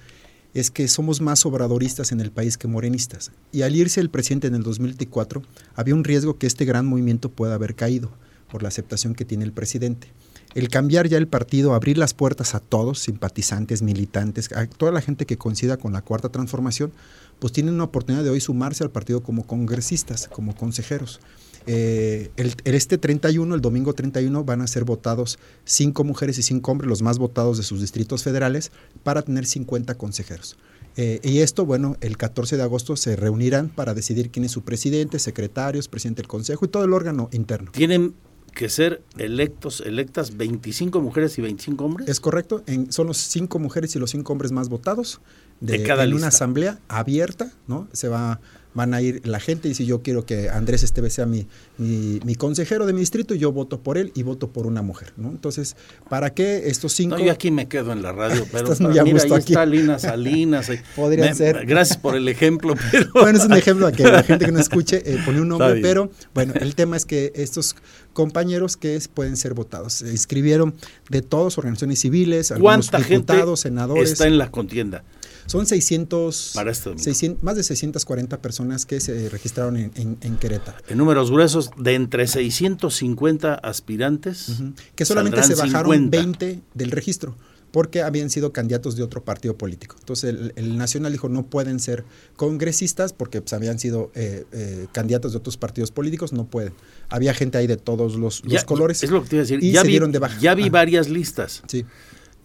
[0.54, 3.32] es que somos más obradoristas en el país que morenistas.
[3.52, 5.42] Y al irse el presidente en el 2024,
[5.76, 8.12] había un riesgo que este gran movimiento pueda haber caído
[8.52, 10.10] por la aceptación que tiene el presidente.
[10.56, 15.02] El cambiar ya el partido, abrir las puertas a todos, simpatizantes, militantes, a toda la
[15.02, 16.92] gente que coincida con la cuarta transformación,
[17.40, 21.20] pues tienen una oportunidad de hoy sumarse al partido como congresistas, como consejeros.
[21.66, 26.72] Eh, el, este 31, el domingo 31, van a ser votados cinco mujeres y cinco
[26.72, 28.72] hombres, los más votados de sus distritos federales,
[29.04, 30.58] para tener 50 consejeros.
[30.96, 34.62] Eh, y esto, bueno, el 14 de agosto se reunirán para decidir quién es su
[34.62, 37.72] presidente, secretarios, presidente del consejo y todo el órgano interno.
[37.72, 38.14] Tienen
[38.54, 42.08] que ser electos, electas 25 mujeres y 25 hombres.
[42.08, 45.22] Es correcto, en, son los cinco mujeres y los cinco hombres más votados
[45.64, 47.88] de, De cada en una asamblea abierta, ¿no?
[47.94, 48.40] Se va,
[48.74, 51.46] van a ir la gente y si yo quiero que Andrés Esteves sea mi,
[51.78, 55.14] mi, mi consejero de mi distrito, yo voto por él y voto por una mujer,
[55.16, 55.30] ¿no?
[55.30, 55.76] Entonces,
[56.10, 57.18] ¿para qué estos cinco?
[57.18, 59.42] No, yo aquí me quedo en la radio, pero Estás muy a mira, gusto ahí
[59.42, 59.54] aquí.
[59.54, 60.70] está Lina Salinas.
[60.70, 60.80] ahí.
[60.96, 61.66] Podría Me- ser.
[61.68, 63.10] Gracias por el ejemplo, pero...
[63.14, 65.80] Bueno, es un ejemplo a que la gente que no escuche eh, pone un nombre,
[65.82, 67.76] pero bueno, el tema es que estos
[68.12, 70.74] compañeros que es- pueden ser votados, se inscribieron
[71.10, 74.12] de todas organizaciones civiles, algunos ¿Cuánta gente diputados, senadores.
[74.12, 75.04] está en la contienda?
[75.46, 76.74] Son 600, Para.
[76.74, 80.78] 600 más de 640 personas que se registraron en, en- en Querétaro.
[80.88, 84.48] En números gruesos, de entre 650 aspirantes,
[84.96, 86.18] Que solamente se bajaron 50.
[86.18, 87.36] 20 del registro,
[87.72, 89.96] porque habían sido candidatos de otro partido político.
[90.00, 94.88] Entonces el, el Nacional dijo no pueden ser congresistas porque pues, habían sido eh, eh,
[94.92, 96.74] candidatos de otros partidos políticos, no pueden.
[97.10, 99.04] Había gente ahí de todos los, los Ya- colores.
[99.04, 99.64] Es lo que te iba a decir.
[99.64, 100.40] Y ya se vi, dieron de baja.
[100.40, 100.70] Ya vi Ah.
[100.72, 101.64] varias listas.
[101.68, 101.86] Sí.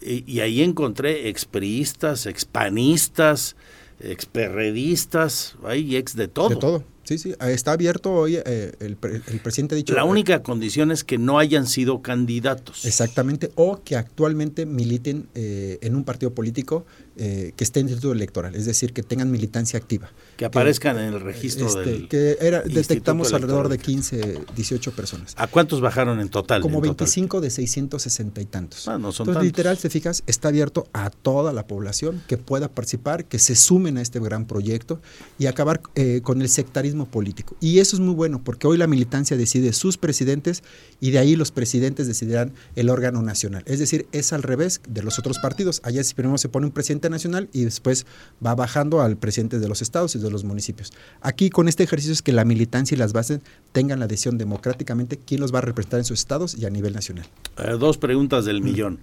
[0.01, 3.55] Y, ahí encontré expriistas, expanistas,
[3.99, 6.49] experredistas, hay ex de todo.
[6.49, 6.83] De todo.
[7.03, 7.33] Sí, sí.
[7.41, 8.35] Está abierto hoy.
[8.35, 9.95] eh, el, el presidente ha dicho.
[9.95, 12.85] La eh, única condición es que no hayan sido candidatos.
[12.85, 16.85] Exactamente, o que actualmente militen eh, en un partido político
[17.17, 20.11] eh, que esté en el instituto electoral, es decir, que tengan militancia activa.
[20.37, 23.95] Que aparezcan en el registro Este, del que era, detectamos alrededor de Electoral.
[23.95, 25.33] 15, 18 personas.
[25.37, 26.61] ¿A cuántos bajaron en total?
[26.61, 27.05] Como en total?
[27.07, 28.87] 25 de 660 y tantos.
[28.87, 29.43] Ah, no son Entonces, tantos.
[29.43, 33.97] literal, te fijas, está abierto a toda la población que pueda participar, que se sumen
[33.97, 35.01] a este gran proyecto
[35.37, 37.55] y acabar eh, con el sectarismo político.
[37.59, 40.63] Y eso es muy bueno, porque hoy la militancia decide sus presidentes
[40.99, 43.63] y de ahí los presidentes decidirán el órgano nacional.
[43.65, 45.81] Es decir, es al revés de los otros partidos.
[45.83, 48.05] Allá si primero se pone un presidente nacional y después
[48.45, 50.91] va bajando al presidente de los estados y de los municipios.
[51.21, 53.39] Aquí con este ejercicio es que la militancia y las bases
[53.71, 56.93] tengan la decisión democráticamente quién los va a representar en sus estados y a nivel
[56.93, 57.25] nacional.
[57.57, 58.99] Eh, dos preguntas del millón.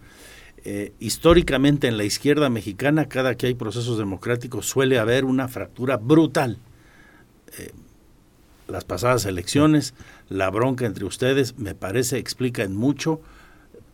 [0.68, 5.96] Eh, históricamente en la izquierda mexicana, cada que hay procesos democráticos, suele haber una fractura
[5.96, 6.58] brutal.
[7.56, 7.70] Eh,
[8.66, 9.94] las pasadas elecciones,
[10.28, 13.20] la bronca entre ustedes, me parece, explica en mucho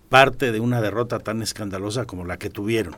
[0.08, 2.96] parte de una derrota tan escandalosa como la que tuvieron.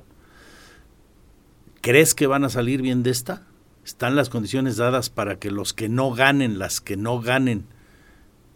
[1.84, 3.42] ¿Crees que van a salir bien de esta?
[3.84, 7.66] ¿Están las condiciones dadas para que los que no ganen, las que no ganen,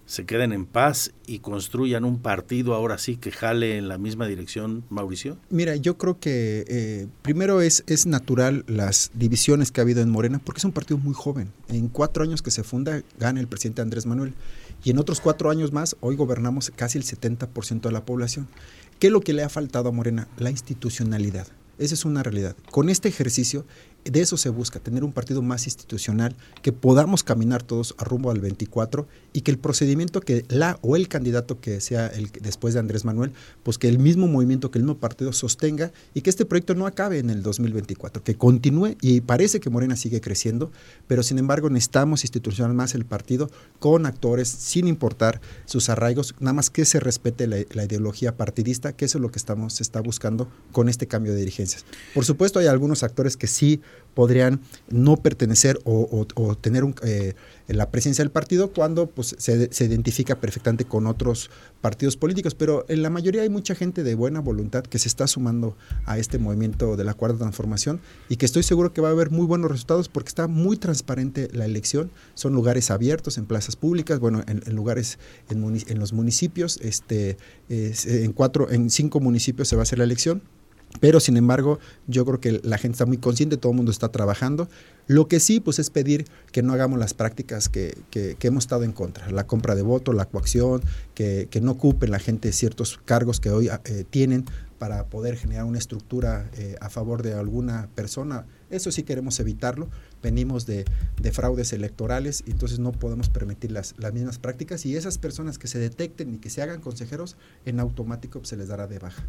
[0.07, 4.27] se queden en paz y construyan un partido ahora sí que jale en la misma
[4.27, 5.37] dirección, Mauricio?
[5.51, 10.09] Mira, yo creo que eh, primero es, es natural las divisiones que ha habido en
[10.09, 11.53] Morena, porque es un partido muy joven.
[11.69, 14.33] En cuatro años que se funda, gana el presidente Andrés Manuel.
[14.85, 18.49] Y en otros cuatro años más, hoy gobernamos casi el 70% de la población.
[18.99, 20.29] ¿Qué es lo que le ha faltado a Morena?
[20.39, 21.47] La institucionalidad.
[21.79, 22.57] Esa es una realidad.
[22.71, 23.65] Con este ejercicio,
[24.05, 28.31] de eso se busca, tener un partido más institucional, que podamos caminar todos a rumbo
[28.31, 32.75] al 24 y que el procedimiento que la o el candidato que sea el después
[32.75, 33.33] de Andrés Manuel,
[33.63, 36.87] pues que el mismo movimiento, que el mismo partido sostenga y que este proyecto no
[36.87, 40.73] acabe en el 2024, que continúe y parece que Morena sigue creciendo,
[41.07, 46.55] pero sin embargo necesitamos institucionar más el partido con actores sin importar sus arraigos, nada
[46.55, 49.83] más que se respete la, la ideología partidista, que eso es lo que estamos se
[49.83, 51.85] está buscando con este cambio de dirigencias.
[52.15, 53.81] Por supuesto hay algunos actores que sí
[54.19, 54.61] podrían
[54.91, 56.27] no pertenecer o,
[56.61, 57.35] tener un, eh,
[57.69, 63.03] la presencia del partido cuando pues, se, identifica perfectamente con otros partidos políticos, pero en
[63.03, 66.97] la mayoría hay mucha gente de buena voluntad que se está sumando a este movimiento
[66.97, 70.09] de la cuarta transformación y que estoy seguro que va a haber muy buenos resultados
[70.09, 75.21] porque está muy transparente la elección, son lugares abiertos en plazas públicas, bueno, en, lugares
[75.49, 77.37] en, los municipios, este,
[77.69, 80.43] es- en cuatro, en cinco municipios se va a hacer la elección.
[81.01, 84.09] Pero sin embargo, yo creo que la gente está muy consciente, todo el mundo está
[84.09, 84.69] trabajando.
[85.07, 88.85] Lo que sí, pues es pedir que no hagamos las prácticas que, que- hemos estado
[88.85, 90.81] en contra, la compra de voto, la coacción,
[91.15, 94.45] que, que no ocupen la gente ciertos cargos que hoy eh, tienen
[94.79, 98.47] para poder generar una estructura eh, a favor de alguna persona.
[98.71, 99.89] Eso sí queremos evitarlo.
[100.23, 100.85] Venimos de,
[101.21, 105.69] de fraudes electorales entonces no podemos permitir las, las mismas prácticas y esas personas que
[105.69, 107.37] se detecten y que se hagan consejeros,
[107.67, 109.25] en automático pues, se les dará de baja.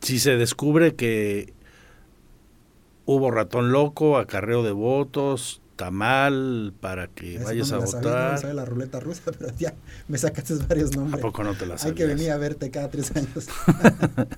[0.00, 1.52] Si se descubre que
[3.06, 8.08] hubo ratón loco, acarreo de votos, tamal para que vayas no a la sabía, no
[8.08, 8.38] me votar.
[8.38, 9.74] sabía la ruleta rusa, pero ya
[10.08, 11.22] me sacaste varios nombres.
[11.22, 13.48] ¿A poco no te la Hay que venir a verte cada tres años.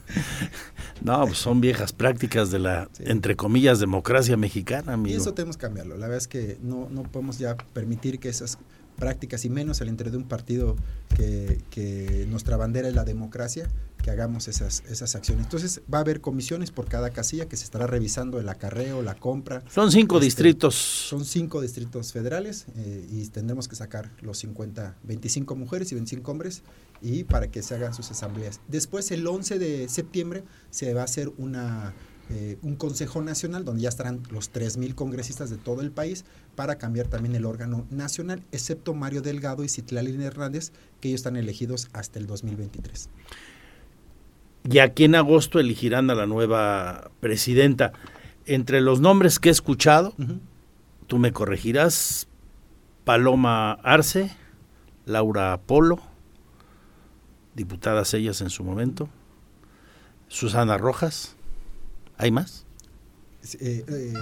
[1.01, 5.21] No, pues son viejas prácticas de la, entre comillas, democracia mexicana, y amigo.
[5.21, 5.97] eso tenemos que cambiarlo.
[5.97, 8.57] La verdad es que no, no podemos ya permitir que esas
[8.99, 10.76] prácticas y menos al interior de un partido
[11.16, 13.68] que, que nuestra bandera es la democracia,
[14.03, 15.45] que hagamos esas, esas acciones.
[15.45, 19.14] Entonces va a haber comisiones por cada casilla que se estará revisando el acarreo, la
[19.14, 19.62] compra.
[19.70, 20.74] Son cinco Este, distritos.
[20.74, 26.30] Son cinco distritos federales eh, y tendremos que sacar los 50, 25 mujeres y 25
[26.30, 26.62] hombres
[27.01, 28.61] y para que se hagan sus asambleas.
[28.68, 31.95] Después el 11 de septiembre se va a hacer una,
[32.35, 36.24] eh, un Consejo Nacional donde ya estarán los 3.000 congresistas de todo el país
[36.55, 41.37] para cambiar también el órgano nacional, excepto Mario Delgado y Citlali Hernández, que ellos están
[41.37, 43.11] elegidos hasta el 2023.
[44.70, 47.93] Y aquí en agosto elegirán a la nueva presidenta.
[48.47, 50.14] Entre los nombres que he escuchado,
[51.09, 52.28] tú me corregirás,
[53.05, 54.35] Paloma Arce,
[55.05, 56.01] Laura Polo,
[57.55, 59.11] diputadas ellas en su momento,
[60.28, 61.37] Susana Rojas,
[62.19, 62.65] ¿hay más?
[63.59, 64.13] Eh, eh,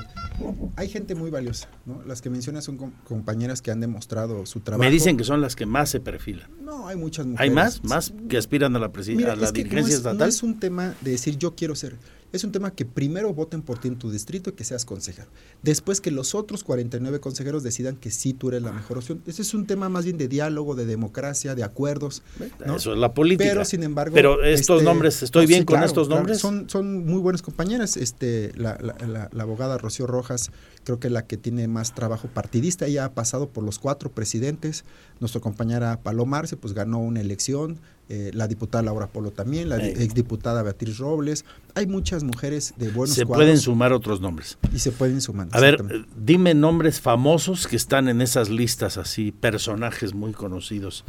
[0.76, 2.02] hay gente muy valiosa, ¿no?
[2.06, 4.82] Las que mencionas son com- compañeras que han demostrado su trabajo.
[4.82, 6.48] Me dicen que son las que más se perfilan.
[6.64, 7.50] No, hay muchas mujeres.
[7.50, 7.84] ¿Hay más?
[7.84, 10.10] ¿Más que aspiran a la, presi- Mira, a la es que dirigencia no es, no
[10.12, 10.28] estatal?
[10.30, 11.96] es un tema de decir yo quiero ser.
[12.32, 15.28] Es un tema que primero voten por ti en tu distrito y que seas consejero.
[15.62, 19.22] Después que los otros 49 consejeros decidan que sí tú eres la mejor opción.
[19.26, 22.22] Ese es un tema más bien de diálogo, de democracia, de acuerdos.
[22.64, 22.76] ¿no?
[22.76, 23.48] Eso es la política.
[23.50, 24.14] Pero sin embargo.
[24.14, 26.20] Pero estos este, nombres, ¿estoy no, bien sí, con claro, estos claro.
[26.20, 26.38] nombres?
[26.38, 27.96] Son, son muy buenas compañeras.
[27.96, 30.50] Este, la, la- la- la abogada Rocío Rojas,
[30.84, 32.86] creo que la que tiene más trabajo partidista.
[32.86, 34.84] Ella ha pasado por los cuatro presidentes.
[35.18, 37.78] Nuestra compañera Paloma Arce, pues ganó una elección.
[38.12, 39.94] Eh, la diputada Laura Polo también, la Ey.
[40.02, 41.44] exdiputada Beatriz Robles.
[41.76, 44.58] Hay muchas mujeres de buenos se cuadros pueden sumar otros nombres.
[44.74, 45.46] y se pueden sumar.
[45.52, 51.04] A ver, eh, dime nombres famosos que están en esas listas así, personajes muy conocidos.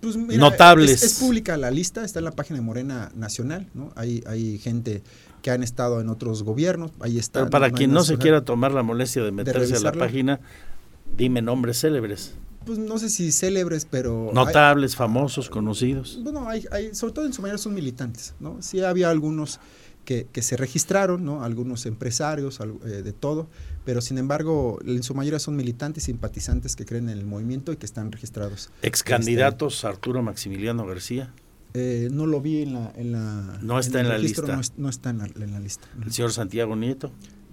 [0.00, 0.90] Pues mira, notables.
[0.90, 3.92] Es, es pública la lista, está en la página de Morena Nacional, ¿no?
[3.94, 5.04] Hay, hay gente
[5.40, 7.40] que han estado en otros gobiernos, ahí está.
[7.40, 10.40] Pero para quien no se quiera tomar la molestia de meterse a la página,
[11.16, 12.34] dime nombres célebres.
[12.66, 14.28] Pues no sé si célebres, pero...
[14.28, 16.18] hay- Notables, famosos, conocidos.
[16.22, 18.60] bueno, hay, hay, sobre todo en su mayoría son militantes, ¿no?
[18.60, 19.60] Sí había algunos
[20.04, 21.44] que, que se registraron, ¿no?
[21.44, 23.48] Algunos empresarios, al- eh, de todo,
[23.84, 27.76] pero sin embargo, en su mayoría son militantes, simpatizantes que creen en el movimiento y
[27.76, 28.70] que están registrados.
[28.82, 31.32] Ex candidatos, Arturo Maximiliano García,
[31.74, 32.92] Eh, no lo vi en la...
[32.96, 34.54] En la No está en la registro, lista.
[34.56, 35.86] No, es- no está en la, en la lista.
[36.04, 37.10] el señor Santiago Nieto.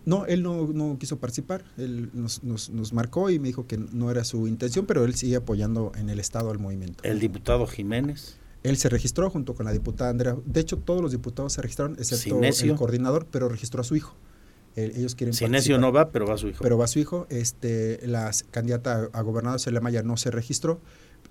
[0.10, 1.64] No, él no, no quiso participar.
[1.78, 5.14] Él nos, nos, nos marcó y me dijo que no era su intención, pero él
[5.14, 7.04] sigue apoyando en el Estado al movimiento.
[7.04, 8.40] El diputado Jiménez.
[8.64, 10.36] Él se registró junto con la diputada Andrea.
[10.46, 12.72] De hecho, todos los diputados se registraron, excepto Sinesio.
[12.72, 14.16] el coordinador, pero registró a su hijo.
[14.76, 15.80] Ellos quieren participar.
[15.80, 16.60] no va, pero va su hijo.
[16.62, 17.28] Pero va su hijo.
[17.30, 20.82] Este, la candidata a, gobernador Celia Maya no se registró.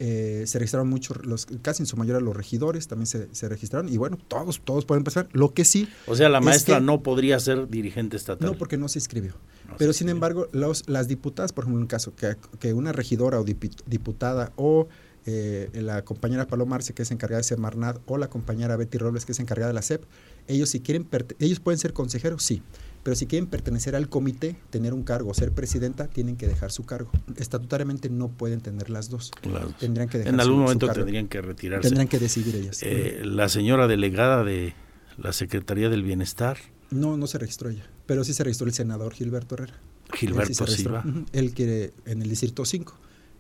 [0.01, 3.89] Eh, se registraron muchos, los, casi en su mayoría los regidores también se, se registraron.
[3.89, 5.29] Y bueno, todos, todos pueden empezar.
[5.33, 5.89] Lo que sí.
[6.07, 8.47] o sea, la es maestra que- no podría ser dirigente estatal.
[8.49, 9.35] no, porque no se inscribió.
[9.77, 13.41] Pero sin embargo, los, las diputadas, por ejemplo, en un caso que, que una regidora
[13.41, 14.89] o diputada o
[15.27, 19.27] eh, la compañera Paloma Arce, que es encargada de Semarnat, o la compañera Betty Robles,
[19.27, 20.05] que es encargada de la CEP,
[20.47, 21.07] ellos si quieren,
[21.39, 22.63] ellos pueden ser consejeros, sí,
[23.03, 26.85] pero si quieren pertenecer al comité, tener un cargo, ser presidenta, tienen que dejar su
[26.85, 27.11] cargo.
[27.37, 29.31] Estatutariamente no pueden tener las dos.
[29.41, 29.73] Claro.
[29.79, 31.03] Tendrían que dejar en algún su momento cargo.
[31.03, 31.89] tendrían que retirarse.
[31.89, 32.81] Tendrían que decidir ellas.
[32.83, 34.75] Eh, la señora delegada de
[35.17, 36.59] la Secretaría del Bienestar,
[36.91, 39.75] No, no se registró ella, pero sí se registró el senador Gilberto Herrera.
[40.15, 40.65] Gilberto.
[40.65, 41.27] Ujú.
[41.33, 42.99] Él quiere en el distrito 5,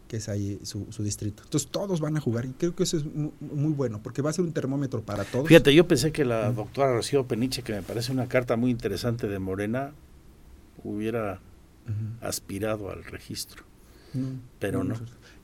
[0.09, 1.43] que es ahí su, su distrito.
[1.45, 4.31] Entonces todos van a jugar y creo que eso es mu- muy, bueno, porque va
[4.31, 5.47] a ser un termómetro para todos.
[5.47, 9.29] Fíjate, yo pensé que la doctora Rocío Peniche, que me parece una carta muy interesante
[9.29, 9.93] de Morena,
[10.83, 11.41] hubiera
[12.21, 13.65] aspirado al registro.
[14.15, 14.29] No,
[14.59, 14.95] Pero no.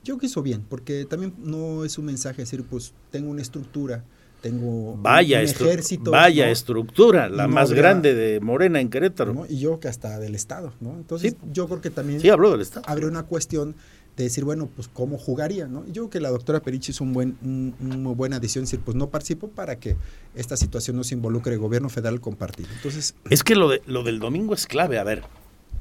[0.03, 4.03] Yo que hizo bien, porque también no es un mensaje decir, pues tengo una estructura,
[4.41, 6.11] tengo Vaya, un ejército.
[6.11, 6.51] vaya ¿no?
[6.51, 9.33] estructura, la No más grande de Morena en Querétaro.
[9.33, 9.45] ¿no?
[9.47, 10.91] Y yo que hasta del Estado, ¿no?
[10.95, 12.85] Entonces yo creo que también Sí, habló del Estado.
[12.87, 13.75] habría una cuestión
[14.17, 15.85] de decir, bueno, pues cómo jugaría, ¿no?
[15.87, 18.79] Yo creo que la doctora Perichi hizo un buen, un- una muy buena decisión, decir,
[18.79, 19.97] pues no participo para que
[20.35, 22.69] esta situación no se involucre el gobierno federal con partido.
[22.75, 24.99] Entonces, Es que lo, lo del domingo es clave.
[24.99, 25.23] A ver,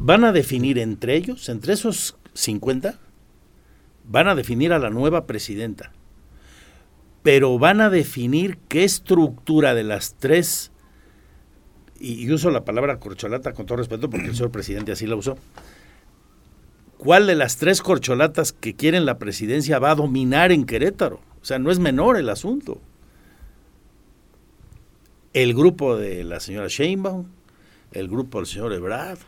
[0.01, 2.99] van a definir entre ellos, entre esos 50,
[4.09, 5.93] van a definir a la nueva presidenta.
[7.23, 10.73] Pero van a definir qué estructura de las tres,
[12.01, 15.39] y uso la palabra corcholata con todo respeto porque el señor presidente así la usó,
[16.99, 21.21] cuál de las tres corcholatas que quieren la presidencia va a dominar en Querétaro.
[21.41, 22.81] O sea, no es menor el asunto.
[25.33, 27.27] El grupo de la señora Sheinbaum,
[27.93, 29.19] el grupo del señor Ebrard,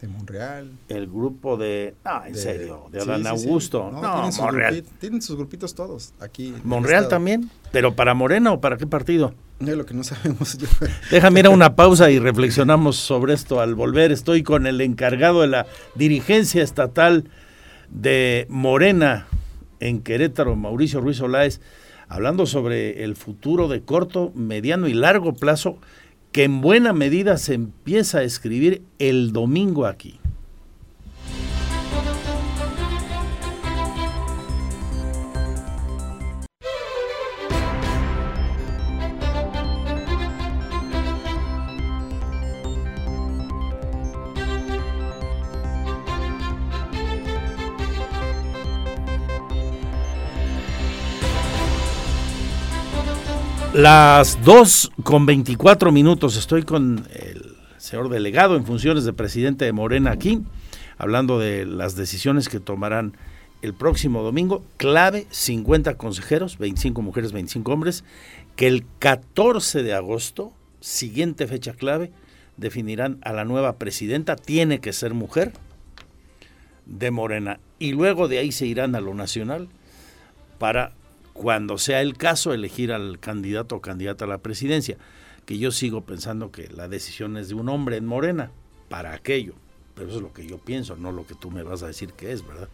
[0.00, 0.70] de Monreal.
[0.88, 1.94] el grupo de...
[2.04, 3.46] Ah, en de- serio, de sí, Adán sí, sí.
[3.48, 3.90] Augusto.
[3.92, 4.84] No, No, tienen, sus Monreal.
[5.00, 6.54] tienen sus grupitos todos aquí.
[6.64, 9.34] Monreal también, pero para Morena o para qué partido.
[9.60, 10.56] Lo que no sabemos.
[11.10, 14.12] Déjame ir a una pausa y reflexionamos sobre esto al volver.
[14.12, 17.24] Estoy con el encargado de la dirigencia estatal
[17.90, 19.26] de Morena
[19.80, 21.60] en Querétaro, Mauricio Ruiz Oláez,
[22.08, 25.78] hablando sobre el futuro de corto, mediano y largo plazo
[26.30, 30.20] que en buena medida se empieza a escribir el domingo aquí.
[53.78, 56.36] Las 2 con 24 minutos.
[56.36, 60.42] Estoy con el señor delegado en funciones de presidente de Morena aquí,
[60.96, 63.16] hablando de las decisiones que tomarán
[63.62, 64.64] el próximo domingo.
[64.78, 68.02] Clave, 50 consejeros, 25 mujeres, 25 hombres,
[68.56, 72.10] que el 14 de agosto, siguiente fecha clave,
[72.56, 74.34] definirán a la nueva presidenta.
[74.34, 75.52] Tiene que ser mujer
[76.84, 77.60] de Morena.
[77.78, 79.68] Y luego de ahí se irán a lo nacional
[80.58, 80.97] para
[81.38, 84.98] cuando sea el caso, elegir al candidato o candidata a la presidencia,
[85.46, 88.50] que yo sigo pensando que la decisión es de un hombre en Morena
[88.88, 89.54] para aquello,
[89.94, 92.12] pero eso es lo que yo pienso, no lo que tú me vas a decir
[92.12, 92.68] que es, ¿verdad?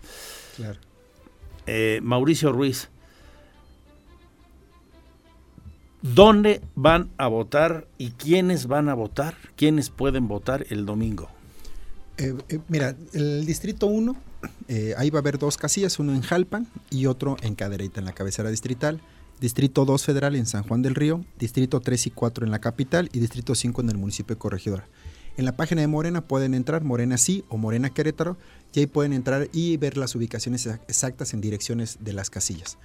[0.56, 0.80] Claro.
[1.66, 2.88] Eh, Mauricio Ruiz,
[6.00, 9.36] ¿dónde van a votar y quiénes van a votar?
[9.56, 11.28] ¿Quiénes pueden votar el domingo?
[12.16, 14.16] Eh, eh, mira, el distrito 1,
[14.68, 18.06] eh, ahí va a haber dos casillas, uno en Jalpan y otro en Cadereyta, en
[18.06, 19.00] la cabecera distrital.
[19.40, 23.10] Distrito 2 federal en San Juan del Río, Distrito 3 y 4 en la capital
[23.12, 24.86] y Distrito 5 en el municipio de Corregidora.
[25.36, 28.36] En la página de Morena pueden entrar, Morena sí o Morena Querétaro,
[28.72, 32.78] y ahí pueden entrar y ver las ubicaciones exactas en direcciones de las casillas.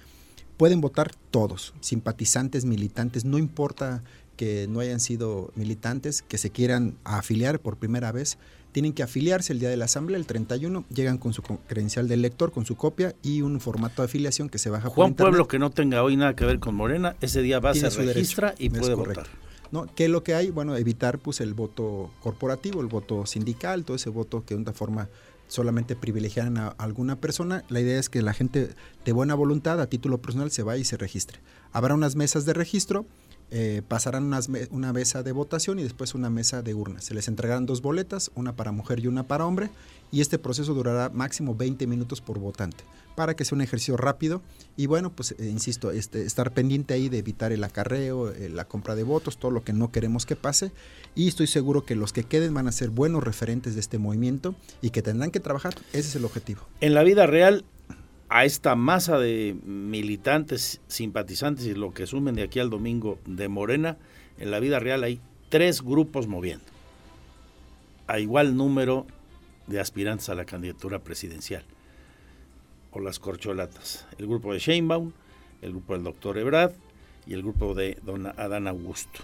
[0.56, 4.02] Pueden votar todos, simpatizantes, militantes, no importa
[4.36, 8.38] que no hayan sido militantes, que se quieran afiliar por primera vez,
[8.72, 12.16] tienen que afiliarse el día de la asamblea, el 31, llegan con su credencial de
[12.16, 15.30] lector, con su copia y un formato de afiliación que se baja Juan por internet.
[15.30, 18.54] Pueblo que no tenga hoy nada que ver con Morena, ese día va, se registra
[18.58, 19.26] y puede votar.
[19.72, 19.86] ¿No?
[19.94, 20.50] ¿Qué es lo que hay?
[20.50, 24.72] Bueno, evitar pues el voto corporativo, el voto sindical, todo ese voto que de una
[24.72, 25.08] forma
[25.46, 27.64] solamente privilegiaran a alguna persona.
[27.68, 28.70] La idea es que la gente
[29.04, 31.38] de buena voluntad, a título personal, se vaya y se registre.
[31.72, 33.06] Habrá unas mesas de registro
[33.50, 34.32] eh, pasarán
[34.70, 37.04] una mesa de votación y después una mesa de urnas.
[37.04, 39.70] Se les entregarán dos boletas, una para mujer y una para hombre,
[40.12, 42.84] y este proceso durará máximo 20 minutos por votante,
[43.16, 44.42] para que sea un ejercicio rápido
[44.76, 48.66] y bueno, pues eh, insisto, este, estar pendiente ahí de evitar el acarreo, eh, la
[48.66, 50.72] compra de votos, todo lo que no queremos que pase,
[51.14, 54.54] y estoy seguro que los que queden van a ser buenos referentes de este movimiento
[54.82, 56.62] y que tendrán que trabajar, ese es el objetivo.
[56.80, 57.64] En la vida real,
[58.30, 63.48] a esta masa de militantes, simpatizantes y lo que sumen de aquí al domingo de
[63.48, 63.98] Morena,
[64.38, 66.64] en la vida real hay tres grupos moviendo,
[68.06, 69.04] a igual número
[69.66, 71.64] de aspirantes a la candidatura presidencial,
[72.92, 74.06] o las corcholatas.
[74.16, 75.10] El grupo de Sheinbaum,
[75.60, 76.72] el grupo del doctor Ebrard
[77.26, 79.22] y el grupo de don Adán Augusto.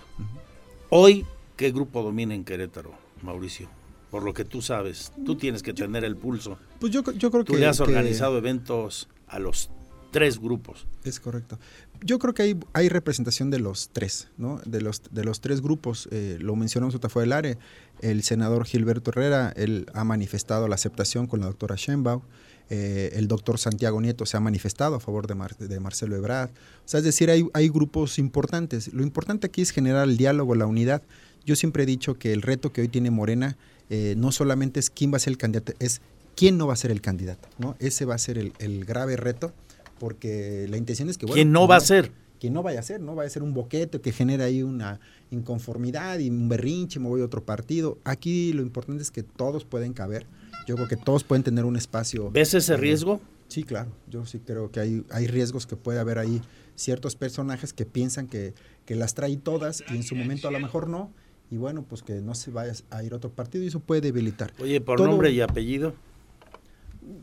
[0.90, 1.24] Hoy,
[1.56, 2.92] ¿qué grupo domina en Querétaro,
[3.22, 3.68] Mauricio?
[4.16, 5.12] Por lo que tú sabes.
[5.26, 6.56] Tú tienes que tener el pulso.
[6.80, 7.58] Pues yo, yo creo tú que...
[7.58, 9.68] le has organizado eventos a los
[10.10, 10.86] tres grupos.
[11.04, 11.58] Es correcto.
[12.02, 14.58] Yo creo que hay, hay representación de los tres, ¿no?
[14.64, 16.08] De los, de los tres grupos.
[16.12, 17.58] Eh, lo mencionamos otra fue el área.
[18.00, 22.22] El senador Gilberto Herrera, él ha manifestado la aceptación con la doctora Schenbach.
[22.70, 26.48] Eh, el doctor Santiago Nieto se ha manifestado a favor de, de Marcelo Ebrard.
[26.48, 28.94] O sea, es decir, hay, hay grupos importantes.
[28.94, 31.02] Lo importante aquí es generar el diálogo, la unidad.
[31.44, 33.58] Yo siempre he dicho que el reto que hoy tiene Morena
[33.90, 36.00] eh, no solamente es quién va a ser el candidato, es
[36.34, 37.48] quién no va a ser el candidato.
[37.58, 37.76] ¿no?
[37.78, 39.52] Ese va a ser el, grave reto,
[39.98, 41.26] porque la intención es que...
[41.26, 42.12] ¿Quién no va a ser?
[42.38, 43.14] Que no vaya a ser, ¿no?
[43.14, 47.22] Vaya a ser un boquete que genera ahí una inconformidad y un berrinche, me voy
[47.22, 47.98] a otro partido.
[48.04, 50.26] Aquí lo importante es que todos pueden caber.
[50.66, 52.30] Yo creo que todos pueden tener un espacio.
[52.30, 53.20] ¿Ves ese eh, riesgo?
[53.48, 53.90] Sí, claro.
[54.10, 56.42] Yo sí creo que hay, hay riesgos que puede haber ahí
[56.74, 58.52] ciertos personajes que piensan que,
[58.84, 61.10] que las traen todas y en su momento a lo mejor no
[61.50, 64.00] y bueno, pues que no se vaya a ir a otro partido y eso puede
[64.00, 64.52] debilitar.
[64.58, 65.94] Oye, por nombre y apellido.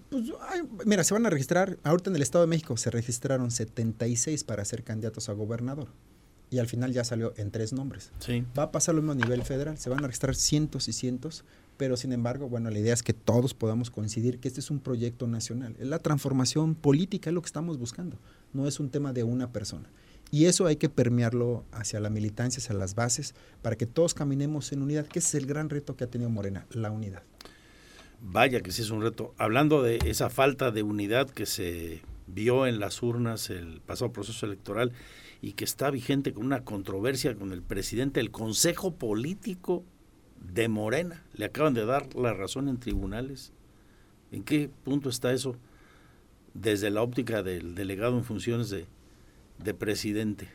[0.09, 0.31] Pues,
[0.85, 4.63] mira, se van a registrar, ahorita en el Estado de México se registraron 76 para
[4.63, 5.89] ser candidatos a gobernador
[6.53, 8.11] y al final ya salió en tres nombres.
[8.19, 8.45] Sí.
[8.57, 11.45] Va a pasar lo mismo a nivel federal, se van a registrar cientos y cientos,
[11.77, 14.79] pero sin embargo, bueno, la idea es que todos podamos coincidir que este es un
[14.79, 15.75] proyecto nacional.
[15.79, 18.17] La transformación política, es lo que estamos buscando,
[18.53, 19.89] no es un tema de una persona.
[20.33, 24.71] Y eso hay que permearlo hacia la militancia, hacia las bases, para que todos caminemos
[24.71, 27.21] en unidad, que es el gran reto que ha tenido Morena, la unidad.
[28.19, 29.35] Vaya que sí es un reto.
[29.37, 34.47] Hablando de esa falta de unidad que se vio en las urnas el pasado proceso
[34.47, 34.91] electoral
[35.39, 39.83] y que está vigente con una controversia con el presidente del Consejo Político
[40.39, 41.23] de Morena.
[41.35, 43.53] Le acaban de dar la razón en tribunales.
[44.31, 45.55] ¿En qué punto está eso?
[46.53, 48.85] desde la óptica del delegado en funciones de,
[49.63, 50.47] de presidente?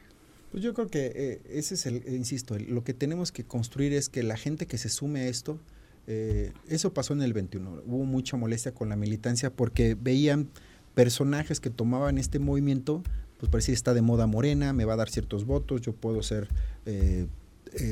[0.50, 3.92] Pues yo creo que eh, ese es el, eh, insisto, lo que tenemos que construir
[3.92, 5.58] es que la gente que se sume a esto,
[6.06, 10.48] eh, eso pasó en el 21, hubo mucha molestia con la militancia porque veían
[10.94, 13.02] personajes que tomaban este movimiento,
[13.38, 16.48] pues parecía está de moda morena, me va a dar ciertos votos, yo puedo ser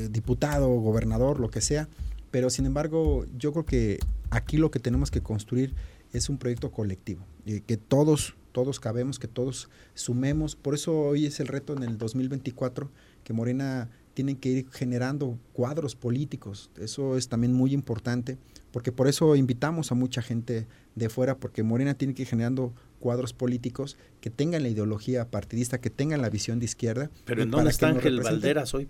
[0.09, 1.87] diputado, gobernador, lo que sea,
[2.31, 3.99] pero sin embargo yo creo que
[4.31, 5.75] aquí lo que tenemos que construir
[6.11, 10.55] es un proyecto colectivo, que todos, todos cabemos, que todos sumemos.
[10.55, 12.89] Por eso hoy es el reto en el 2024,
[13.23, 16.71] que Morena tiene que ir generando cuadros políticos.
[16.75, 18.39] Eso es también muy importante,
[18.71, 22.73] porque por eso invitamos a mucha gente de fuera, porque Morena tiene que ir generando
[22.97, 27.11] cuadros políticos que tengan la ideología partidista, que tengan la visión de izquierda.
[27.25, 28.21] Pero ¿en dónde está Ángel.
[28.21, 28.87] Valderas hoy?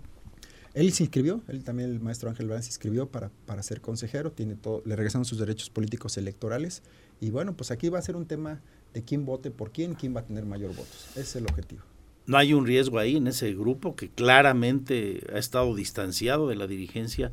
[0.72, 4.32] Él se inscribió, él también, el maestro Ángel Valderas se inscribió para, para ser consejero,
[4.32, 6.82] tiene todo, le regresaron sus derechos políticos electorales
[7.20, 8.62] y bueno, pues aquí va a ser un tema
[8.94, 11.08] de quién vote por quién, quién va a tener mayor votos.
[11.12, 11.82] Ese es el objetivo.
[12.26, 16.66] ¿No hay un riesgo ahí en ese grupo que claramente ha estado distanciado de la
[16.66, 17.32] dirigencia?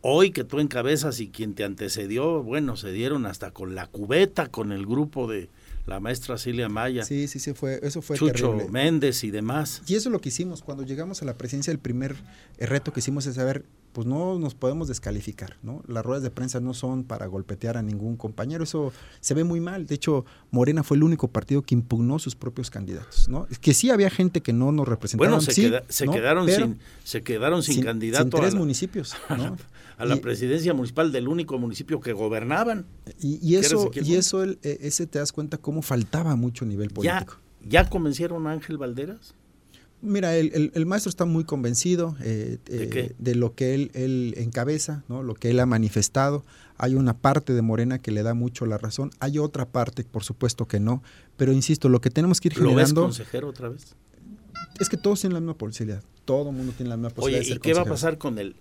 [0.00, 4.48] Hoy que tú encabezas y quien te antecedió, bueno, se dieron hasta con la cubeta,
[4.48, 5.48] con el grupo de
[5.86, 8.70] la maestra Cilia Maya, Sí, sí, sí, fue, eso fue Chucho terrible.
[8.70, 9.82] Méndez y demás.
[9.86, 10.62] Y eso es lo que hicimos.
[10.62, 12.16] Cuando llegamos a la presidencia, el primer
[12.58, 13.64] reto que hicimos es saber,
[13.94, 15.82] pues no nos podemos descalificar, ¿no?
[15.88, 19.60] Las ruedas de prensa no son para golpetear a ningún compañero, eso se ve muy
[19.60, 19.86] mal.
[19.86, 23.46] De hecho, Morena fue el único partido que impugnó sus propios candidatos, ¿no?
[23.50, 25.30] Es que sí había gente que no nos representaba.
[25.30, 26.12] Bueno, se, sí, queda- se ¿no?
[26.12, 29.56] quedaron Pero sin se quedaron sin, sin- candidato sin tres a la, municipios, ¿no?
[29.96, 32.84] a la Y- presidencia municipal del único municipio que gobernaban.
[33.20, 36.94] Y, eso, y eso el- eh, ese te das cuenta cómo faltaba mucho nivel ¿Ya,
[37.20, 37.36] político.
[37.66, 39.34] ¿Ya convencieron a Ángel Valderas?
[40.04, 43.90] Mira, el, el- el maestro está muy convencido eh, ¿De eh, de lo que él,
[43.94, 45.22] él encabeza, ¿no?
[45.22, 46.44] lo que él ha manifestado.
[46.76, 50.22] Hay una parte de Morena que le da mucho la razón, hay otra parte, por
[50.24, 51.02] supuesto que no,
[51.36, 53.94] pero insisto, lo que tenemos que ir ¿Lo ves generando consejero otra vez?
[54.80, 57.48] es que todos tienen la misma posibilidad, todo el mundo tiene la misma posibilidad Oye,
[57.48, 58.56] de ¿y ser qué va a pasar con el,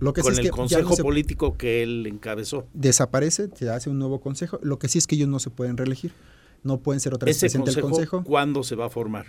[0.00, 2.66] Lo que sí con es el que ya no consejo se- político que él encabezó?
[2.72, 5.76] Desaparece, se hace un nuevo consejo, lo que sí es que ellos no se pueden
[5.76, 6.12] reelegir,
[6.62, 8.24] no pueden ser otra vez ¿Ese presidente del consejo, consejo.
[8.30, 9.26] cuándo se va a formar?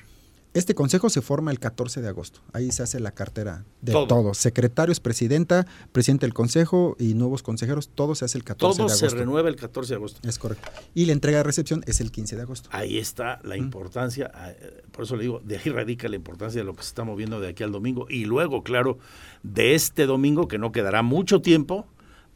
[0.55, 2.39] Este consejo se forma el 14 de agosto.
[2.53, 4.07] Ahí se hace la cartera de Todo.
[4.07, 4.37] todos.
[4.37, 7.89] Secretarios, presidenta, presidente del consejo y nuevos consejeros.
[7.93, 9.19] Todo se hace el 14 Todo de se agosto.
[9.19, 10.27] renueva el 14 de agosto.
[10.27, 10.71] Es correcto.
[10.93, 12.69] Y la entrega de recepción es el 15 de agosto.
[12.71, 16.65] Ahí está la importancia, eh, por eso le digo, de ahí radica la importancia de
[16.65, 18.07] lo que se está moviendo de aquí al domingo.
[18.09, 18.97] Y luego, claro,
[19.43, 21.85] de este domingo, que no quedará mucho tiempo,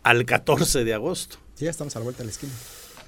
[0.04, 1.38] al 14 de agosto.
[1.56, 2.52] Sí, ya estamos a la vuelta de la esquina.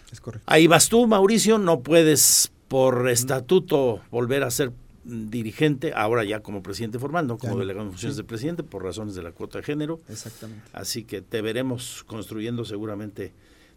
[0.10, 0.46] Es correcto.
[0.50, 4.74] Ahí vas tú, Mauricio, no puedes por estatuto volver a ser mm,
[5.04, 8.22] dirigente, ahora ya como presidente formal, no como delegado en funciones Sí.
[8.22, 10.00] de presidente, por razones de la cuota de género.
[10.10, 10.64] Exactamente.
[10.74, 13.34] Así que te veremos construyendo seguramente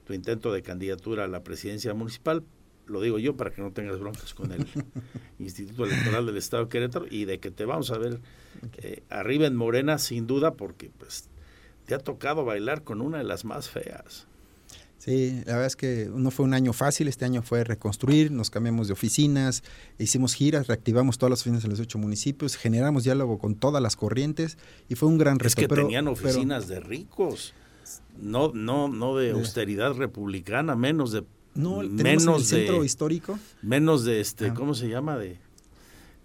[0.06, 2.44] tu intento de candidatura a la presidencia municipal.
[2.86, 4.66] Lo digo yo para que no tengas broncas con el
[5.38, 8.20] Instituto Electoral del Estado de Querétaro y de que te vamos a ver
[8.78, 11.28] eh, arriba en Morena sin duda porque pues
[11.86, 14.26] te ha tocado bailar con una de las más feas.
[15.04, 18.48] Sí, la verdad es que no fue un año fácil, este año fue reconstruir, nos
[18.48, 19.62] cambiamos de oficinas,
[19.98, 23.96] hicimos giras, reactivamos todas las oficinas en los ocho municipios, generamos diálogo con todas las
[23.96, 24.56] corrientes
[24.88, 25.48] y fue un gran reto.
[25.48, 27.52] Es que pero- tenían pero- oficinas de ricos,
[28.18, 31.22] no, no, no de De- austeridad republicana, menos de
[31.54, 33.38] No, en menos el centro de, histórico.
[33.60, 34.54] menos de este, Ah.
[34.54, 35.18] ¿cómo se llama?
[35.18, 35.38] De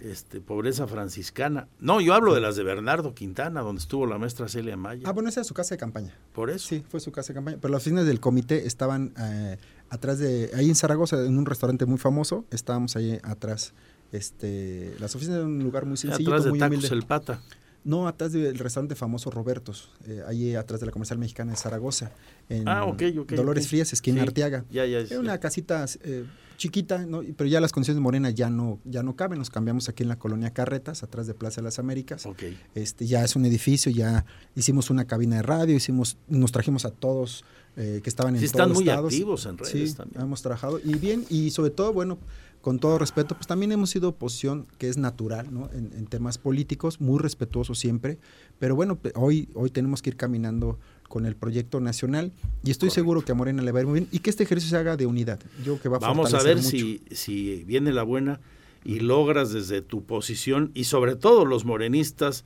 [0.03, 1.67] este pobreza franciscana.
[1.79, 5.03] No, yo hablo de las de Bernardo Quintana, donde estuvo la maestra Celia Maya.
[5.05, 6.13] Ah, bueno, esa es su casa de campaña.
[6.33, 6.67] Por eso.
[6.67, 7.57] Sí, fue su casa de campaña.
[7.61, 9.57] Pero las oficinas del comité estaban eh,
[9.89, 13.73] atrás de, ahí en Zaragoza, en un restaurante muy famoso, estábamos ahí atrás.
[14.11, 16.95] Este, las oficinas eran un lugar muy sencillo, Atrás de muy Tacos humilde.
[16.95, 17.41] el Pata.
[17.85, 22.11] No, atrás del restaurante famoso Robertos, eh, ahí atrás de la comercial mexicana de Zaragoza.
[22.49, 23.67] En Ah, ok, ok, Dolores.
[23.69, 24.65] Frías, esquina Sí, Arteaga.
[24.69, 25.19] ya, ya, Era ya.
[25.19, 26.25] una casita eh,
[26.59, 27.21] chiquita, ¿no?
[27.35, 29.39] pero ya las condiciones de Morena ya no, ya no caben.
[29.39, 32.25] Nos cambiamos aquí en la colonia Carretas, atrás de Plaza de las Américas.
[32.27, 32.43] Ok.
[32.75, 36.91] Este, ya es un edificio, ya hicimos una cabina de radio, hicimos, nos trajimos a
[36.91, 37.43] todos
[37.77, 39.13] eh, que estaban en Sí, todos están los muy estados.
[39.13, 40.21] activos en redes Sí, también.
[40.21, 42.19] hemos trabajado y bien, y sobre todo, bueno,
[42.61, 45.69] con todo respeto, pues también hemos sido oposición que es natural, ¿no?
[45.71, 48.19] En, en temas políticos, muy respetuoso siempre,
[48.59, 50.77] pero bueno, hoy, hoy tenemos que ir caminando
[51.09, 52.31] con el proyecto nacional
[52.63, 54.43] y estoy seguro que a Morena le va a ir muy bien y que este
[54.43, 55.39] ejercicio se haga de unidad.
[55.57, 56.69] Yo creo que va a Vamos a ver mucho.
[56.69, 58.39] si, si viene la buena
[58.85, 62.45] y logras desde tu posición y sobre todo los morenistas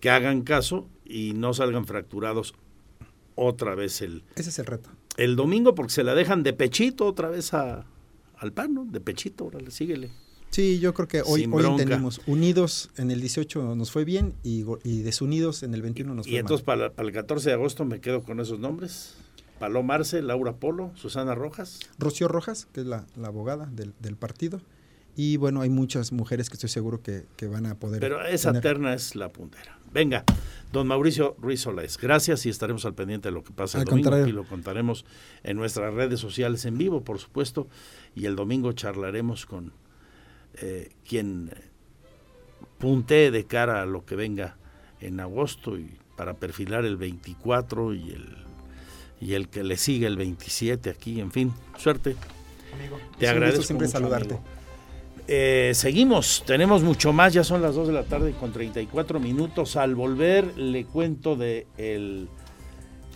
[0.00, 2.54] que hagan caso y no salgan fracturados
[3.34, 4.88] otra vez el, Ese es el reto.
[5.16, 7.84] el domingo porque se la dejan de pechito otra vez a,
[8.38, 8.84] al pan, ¿no?
[8.84, 10.10] De pechito, órale, síguele.
[10.54, 14.64] Sí, yo creo que hoy, hoy tenemos unidos en el 18 nos fue bien y,
[14.84, 16.78] y desunidos en el 21 nos Y fue entonces mal.
[16.78, 19.16] para, para el 14 de agosto me quedo con esos nombres.
[19.58, 21.80] Paloma Arce, Laura Polo, Susana Rojas.
[21.98, 24.60] Rocío Rojas, que es la, abogada del, partido.
[25.16, 27.98] Y bueno, hay muchas mujeres que estoy seguro que, van a poder.
[27.98, 29.80] Pero esa terna es la puntera.
[29.92, 30.22] Venga,
[30.72, 34.24] don Mauricio Ruiz Solés, gracias y estaremos al pendiente de lo que pasa el domingo.
[34.24, 35.04] Y lo contaremos
[35.42, 37.66] en nuestras redes sociales en vivo, por supuesto.
[38.14, 39.72] Y el domingo charlaremos con
[40.60, 41.50] eh, quien
[42.78, 44.56] puntee de cara a lo que venga
[45.00, 48.44] en agosto y para perfilar el 24 y el
[49.20, 52.14] y el que le sigue el 27 aquí, en fin, suerte.
[53.18, 54.38] Te agradezco siempre saludarte.
[55.26, 59.76] Eh, seguimos, tenemos mucho más, ya son las 2 de la tarde con 34 minutos.
[59.76, 62.28] Al volver le cuento de el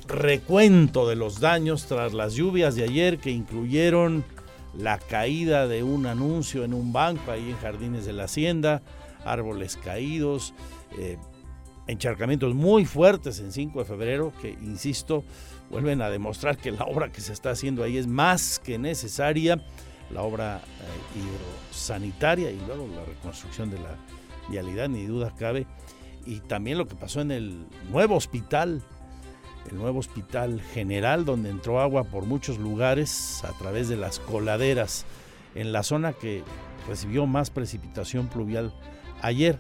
[0.06, 4.24] recuento de los daños tras las lluvias de ayer que incluyeron
[4.74, 8.82] la caída de un anuncio en un banco ahí en Jardines de la Hacienda,
[9.24, 10.54] árboles caídos,
[10.98, 11.18] eh,
[11.86, 15.24] encharcamientos muy fuertes en 5 de febrero que, insisto,
[15.70, 19.62] vuelven a demostrar que la obra que se está haciendo ahí es más que necesaria,
[20.10, 23.96] la obra eh, hidrosanitaria y luego la reconstrucción de la
[24.48, 25.66] vialidad, ni duda cabe,
[26.26, 28.82] y también lo que pasó en el nuevo hospital,
[29.70, 35.04] el nuevo hospital general, donde entró agua por muchos lugares a través de las coladeras,
[35.54, 36.42] en la zona que
[36.86, 38.72] recibió más precipitación pluvial
[39.22, 39.58] ayer.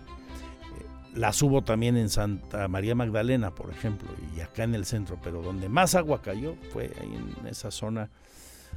[1.14, 5.42] Las hubo también en Santa María Magdalena, por ejemplo, y acá en el centro, pero
[5.42, 8.10] donde más agua cayó fue ahí en esa zona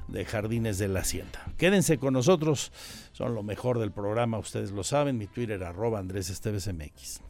[0.07, 1.45] de Jardines de la Hacienda.
[1.57, 2.71] Quédense con nosotros,
[3.11, 7.21] son lo mejor del programa, ustedes lo saben, mi Twitter arroba Andrés Esteves MX.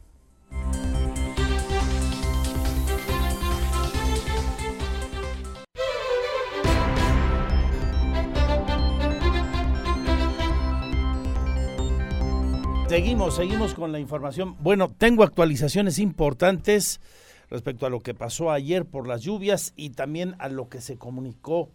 [12.92, 14.54] Seguimos, seguimos con la información.
[14.60, 17.00] Bueno, tengo actualizaciones importantes
[17.48, 20.98] respecto a lo que pasó ayer por las lluvias y también a lo que se
[20.98, 21.70] comunicó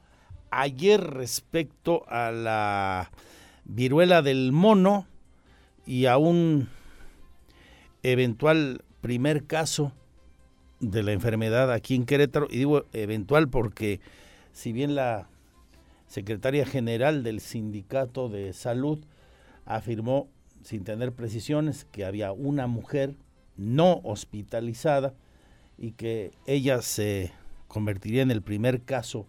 [0.51, 3.09] ayer respecto a la
[3.65, 5.07] viruela del mono
[5.87, 6.69] y a un
[8.03, 9.93] eventual primer caso
[10.81, 12.45] de la enfermedad aquí en Querétaro.
[12.47, 14.01] Y digo eventual porque
[14.53, 15.27] si bien la
[16.05, 18.99] secretaria general del Sindicato de Salud
[19.65, 20.27] afirmó
[20.63, 23.15] sin tener precisiones, que había una mujer
[23.55, 25.13] no hospitalizada
[25.77, 27.31] y que ella se
[27.67, 29.27] convertiría en el primer caso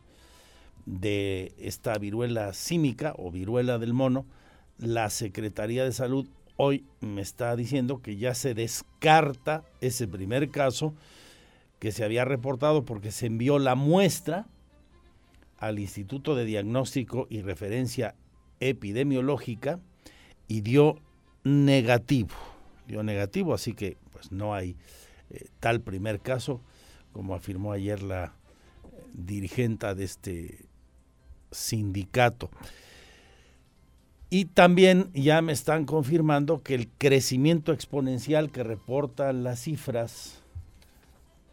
[0.87, 4.27] de esta viruela símica o viruela del mono,
[4.79, 10.95] la Secretaría de Salud hoy me está diciendo que ya se descarta ese primer caso
[11.79, 14.47] que se había reportado porque se envió la muestra
[15.59, 18.15] al Instituto de Diagnóstico y Referencia
[18.61, 19.79] Epidemiológica
[20.49, 21.01] y dio
[21.49, 22.35] negativo,
[22.87, 24.77] dio negativo, así que pues no hay
[25.31, 26.61] eh, tal primer caso
[27.13, 28.31] como afirmó ayer la eh,
[29.13, 30.67] dirigente de este
[31.51, 32.51] sindicato.
[34.31, 40.43] Y también ya me están confirmando que el crecimiento exponencial que reportan las cifras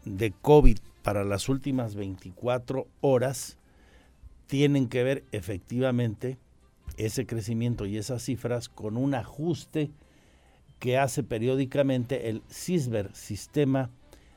[0.04, 3.56] de COVID para las últimas 24 horas
[4.46, 6.36] tienen que ver efectivamente
[6.96, 9.90] ese crecimiento y esas cifras con un ajuste
[10.78, 13.90] que hace periódicamente el CISBER, Sistema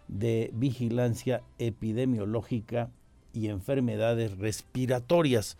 [0.07, 2.89] de Vigilancia Epidemiológica
[3.33, 5.57] y Enfermedades Respiratorias.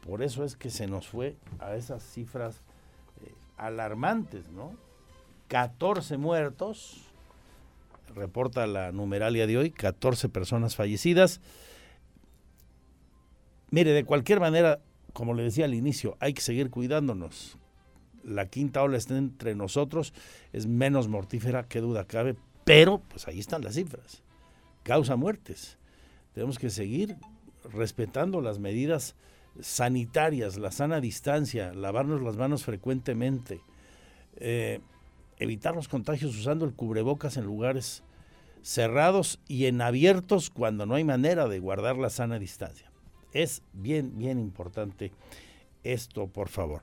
[0.00, 2.62] Por eso es que se nos fue a esas cifras
[3.24, 4.74] eh, alarmantes, ¿no?
[5.48, 7.02] 14 muertos,
[8.14, 11.40] reporta la numeralia de hoy, 14 personas fallecidas.
[13.70, 14.80] Mire, de cualquier manera,
[15.16, 17.56] como le decía al inicio, hay que seguir cuidándonos.
[18.22, 20.12] La quinta ola está entre nosotros,
[20.52, 24.22] es menos mortífera, qué duda cabe, pero pues ahí están las cifras.
[24.82, 25.78] Causa muertes.
[26.34, 27.16] Tenemos que seguir
[27.72, 29.14] respetando las medidas
[29.58, 33.62] sanitarias, la sana distancia, lavarnos las manos frecuentemente,
[34.36, 34.80] eh,
[35.38, 38.02] evitar los contagios usando el cubrebocas en lugares
[38.60, 42.90] cerrados y en abiertos cuando no hay manera de guardar la sana distancia.
[43.42, 45.12] Es bien, bien importante
[45.84, 46.80] esto, por favor.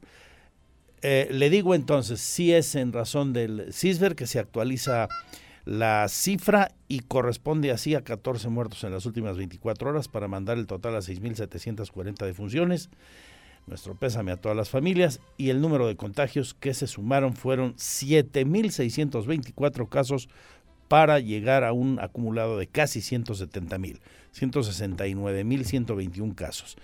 [1.01, 5.07] Eh, le digo entonces, si es en razón del CISBER que se actualiza
[5.65, 10.59] la cifra y corresponde así a 14 muertos en las últimas 24 horas para mandar
[10.59, 12.91] el total a 6.740 defunciones.
[13.65, 17.73] Nuestro pésame a todas las familias y el número de contagios que se sumaron fueron
[17.77, 20.29] 7.624 casos
[20.87, 24.01] para llegar a un acumulado de casi 170.000.
[24.35, 26.77] 169.121 casos.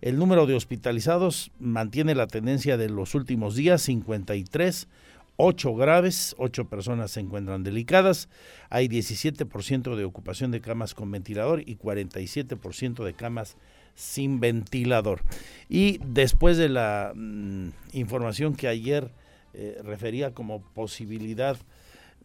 [0.00, 4.88] El número de hospitalizados mantiene la tendencia de los últimos días, 53,
[5.36, 8.28] 8 graves, 8 personas se encuentran delicadas,
[8.68, 13.56] hay 17% de ocupación de camas con ventilador y 47% de camas
[13.94, 15.22] sin ventilador.
[15.68, 19.10] Y después de la mm, información que ayer
[19.54, 21.56] eh, refería como posibilidad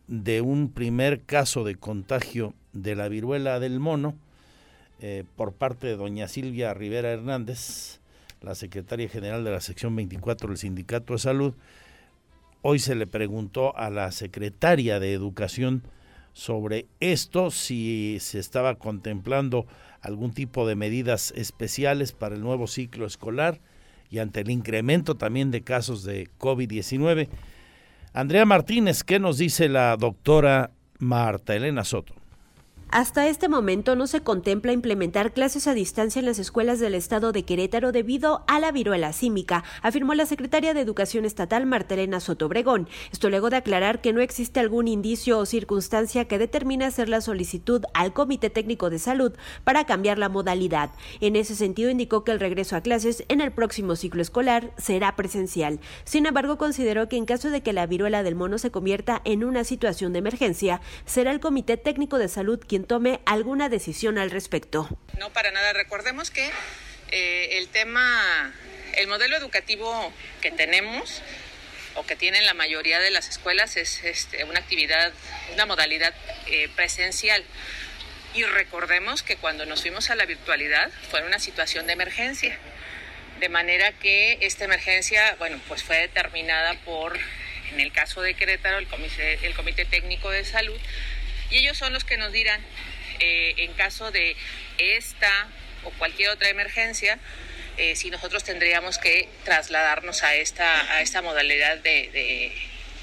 [0.08, 4.16] de un primer caso de contagio de la viruela del mono,
[5.04, 8.00] eh, por parte de doña Silvia Rivera Hernández,
[8.40, 11.56] la secretaria general de la sección 24 del Sindicato de Salud,
[12.62, 15.82] hoy se le preguntó a la secretaria de Educación
[16.34, 19.66] sobre esto, si se estaba contemplando
[20.02, 23.60] algún tipo de medidas especiales para el nuevo ciclo escolar
[24.12, 27.28] y ante el incremento también de casos de COVID-19.
[28.14, 32.21] Andrea Martínez, ¿qué nos dice la doctora Marta Elena Soto?
[32.94, 37.32] Hasta este momento no se contempla implementar clases a distancia en las escuelas del estado
[37.32, 42.48] de Querétaro debido a la viruela símica, afirmó la secretaria de Educación Estatal Martelena Soto
[42.48, 42.90] Obregón.
[43.14, 47.22] Esto luego de aclarar que no existe algún indicio o circunstancia que determine hacer la
[47.22, 49.32] solicitud al Comité Técnico de Salud
[49.64, 50.90] para cambiar la modalidad.
[51.22, 55.16] En ese sentido indicó que el regreso a clases en el próximo ciclo escolar será
[55.16, 55.80] presencial.
[56.04, 59.46] Sin embargo, consideró que en caso de que la viruela del mono se convierta en
[59.46, 64.32] una situación de emergencia, será el Comité Técnico de Salud quien tome alguna decisión al
[64.32, 64.90] respecto.
[65.20, 65.74] No, para nada.
[65.74, 66.50] Recordemos que
[67.12, 68.54] eh, el tema,
[68.96, 71.22] el modelo educativo que tenemos
[71.96, 75.12] o que tienen la mayoría de las escuelas es este, una actividad,
[75.54, 76.14] una modalidad
[76.48, 77.44] eh, presencial.
[78.34, 82.58] Y recordemos que cuando nos fuimos a la virtualidad fue una situación de emergencia.
[83.40, 87.18] De manera que esta emergencia, bueno, pues fue determinada por,
[87.72, 90.80] en el caso de Querétaro, el Comité, el Comité Técnico de Salud,
[91.52, 92.62] y ellos son los que nos dirán
[93.20, 94.36] eh, en caso de
[94.78, 95.48] esta
[95.84, 97.20] o cualquier otra emergencia,
[97.78, 102.52] eh, si nosotros tendríamos que trasladarnos a esta, a esta modalidad de,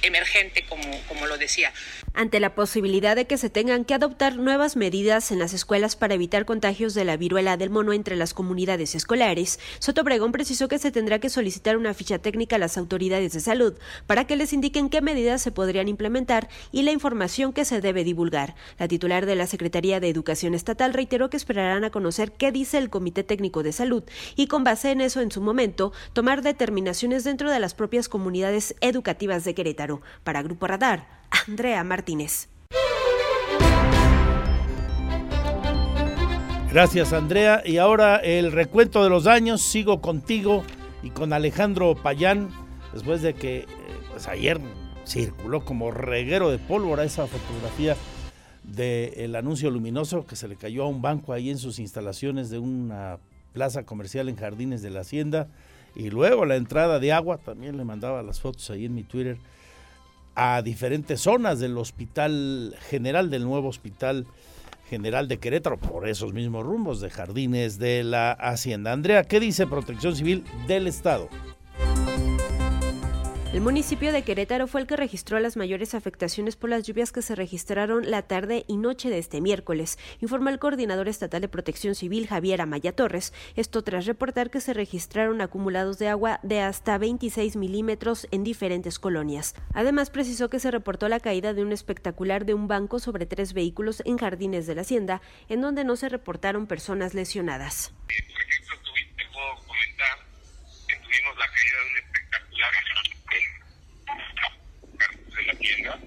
[0.03, 1.73] emergente, como, como lo decía
[2.15, 6.15] ante la posibilidad de que se tengan que adoptar nuevas medidas en las escuelas para
[6.15, 10.81] evitar contagios de la viruela del mono entre las comunidades escolares, Soto Obregón precisó que
[10.81, 13.75] se tendrá que solicitar una ficha técnica a las autoridades de salud
[14.09, 18.05] para que les indiquen qué medidas se podrían implementar y la información que se debe
[18.05, 18.57] divulgar.
[18.79, 22.79] La titular de la Secretaría de Educación Estatal reiteró que esperarán a conocer qué dice
[22.79, 24.03] el Comité Técnico de Salud
[24.35, 28.75] y con base en eso en su momento tomar determinaciones dentro de las propias comunidades
[28.81, 29.88] educativas de Querétaro.
[30.25, 31.07] Para Grupo Radar,
[31.47, 32.49] Andrea Martínez.
[36.71, 37.63] Gracias Andrea.
[37.65, 39.63] Y ahora el recuento de los daños.
[39.63, 40.65] Sigo contigo
[41.03, 42.51] y con Alejandro Payán,
[42.93, 43.67] después de que eh,
[44.11, 44.61] pues ayer
[45.07, 47.97] circuló como reguero de pólvora esa fotografía
[48.63, 52.59] del anuncio luminoso que se le cayó a un banco ahí en sus instalaciones de
[52.59, 53.19] una
[53.55, 55.49] plaza comercial en Jardines de la Hacienda.
[55.97, 59.39] Y luego la entrada de agua, también le mandaba las fotos ahí en mi Twitter
[60.41, 64.25] a diferentes zonas del Hospital General, del nuevo Hospital
[64.89, 68.93] General de Querétaro, por esos mismos rumbos de Jardines de la Hacienda.
[68.93, 71.29] Andrea, ¿qué dice Protección Civil del Estado?
[73.51, 77.23] El municipio de Querétaro fue el que registró las mayores afectaciones por las lluvias que
[77.23, 81.95] se registraron la tarde y noche de este miércoles, informó el coordinador estatal de protección
[81.95, 86.99] civil Javier Amaya Torres, esto tras reportar que se registraron acumulados de agua de hasta
[86.99, 89.55] 26 milímetros en diferentes colonias.
[89.73, 93.55] Además, precisó que se reportó la caída de un espectacular de un banco sobre tres
[93.55, 97.95] vehículos en jardines de la hacienda, en donde no se reportaron personas lesionadas.
[98.05, 98.77] Por ejemplo,
[99.33, 100.19] puedo comentar
[100.87, 102.73] que tuvimos la caída de un espectacular
[105.49, 105.99] la tienda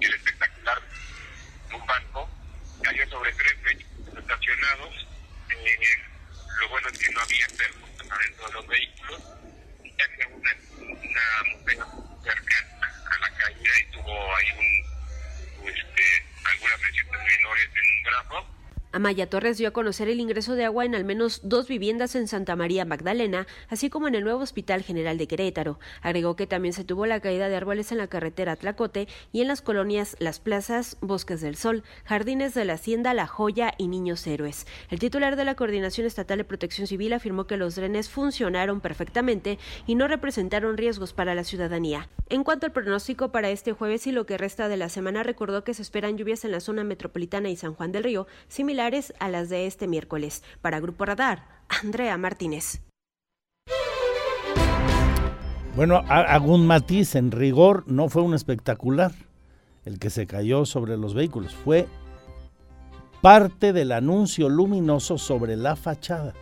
[0.00, 0.78] y el espectacular
[1.72, 2.28] un banco
[2.82, 5.06] cayó sobre tres vehículos estacionados.
[5.48, 5.78] Eh,
[6.60, 9.22] lo bueno es que no había personas adentro de los vehículos.
[9.82, 10.50] Que una,
[10.84, 11.26] una
[11.56, 11.78] mujer
[12.22, 14.50] cercana a la caída y tuvo ahí
[15.62, 18.46] un, este, algunas lesiones menores en un brazo
[18.94, 22.28] Amaya Torres dio a conocer el ingreso de agua en al menos dos viviendas en
[22.28, 25.80] Santa María Magdalena, así como en el nuevo Hospital General de Querétaro.
[26.00, 29.48] Agregó que también se tuvo la caída de árboles en la carretera Tlacote y en
[29.48, 34.24] las colonias Las Plazas, Bosques del Sol, Jardines de la Hacienda, La Joya y Niños
[34.28, 34.64] Héroes.
[34.90, 39.58] El titular de la Coordinación Estatal de Protección Civil afirmó que los drenes funcionaron perfectamente
[39.88, 42.08] y no representaron riesgos para la ciudadanía.
[42.28, 45.64] En cuanto al pronóstico para este jueves y lo que resta de la semana, recordó
[45.64, 48.83] que se esperan lluvias en la zona metropolitana y San Juan del Río, similar
[49.18, 50.42] a las de este miércoles.
[50.60, 51.46] Para Grupo Radar,
[51.82, 52.82] Andrea Martínez.
[55.74, 59.12] Bueno, hago un matiz, en rigor no fue un espectacular
[59.86, 61.88] el que se cayó sobre los vehículos, fue
[63.22, 66.34] parte del anuncio luminoso sobre la fachada.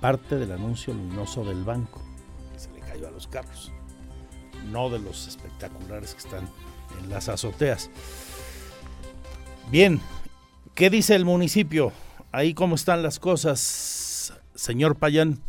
[0.00, 2.02] Parte del anuncio luminoso del banco.
[2.88, 3.70] cayó a los carros,
[4.72, 6.48] no de los espectaculares que están
[7.02, 7.90] en las azoteas.
[9.70, 10.00] Bien,
[10.74, 11.92] ¿qué dice el municipio?
[12.32, 15.40] Ahí cómo están las cosas, señor Payán.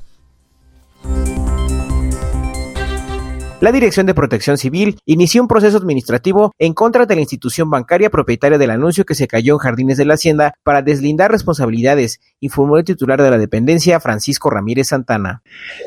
[3.66, 8.12] la Dirección de Protección Civil inició un proceso administrativo en contra de la institución bancaria
[8.12, 12.78] propietaria del anuncio que se cayó en Jardines de la Hacienda para deslindar responsabilidades, informó
[12.78, 15.42] el titular de la dependencia, Francisco Ramírez Santana.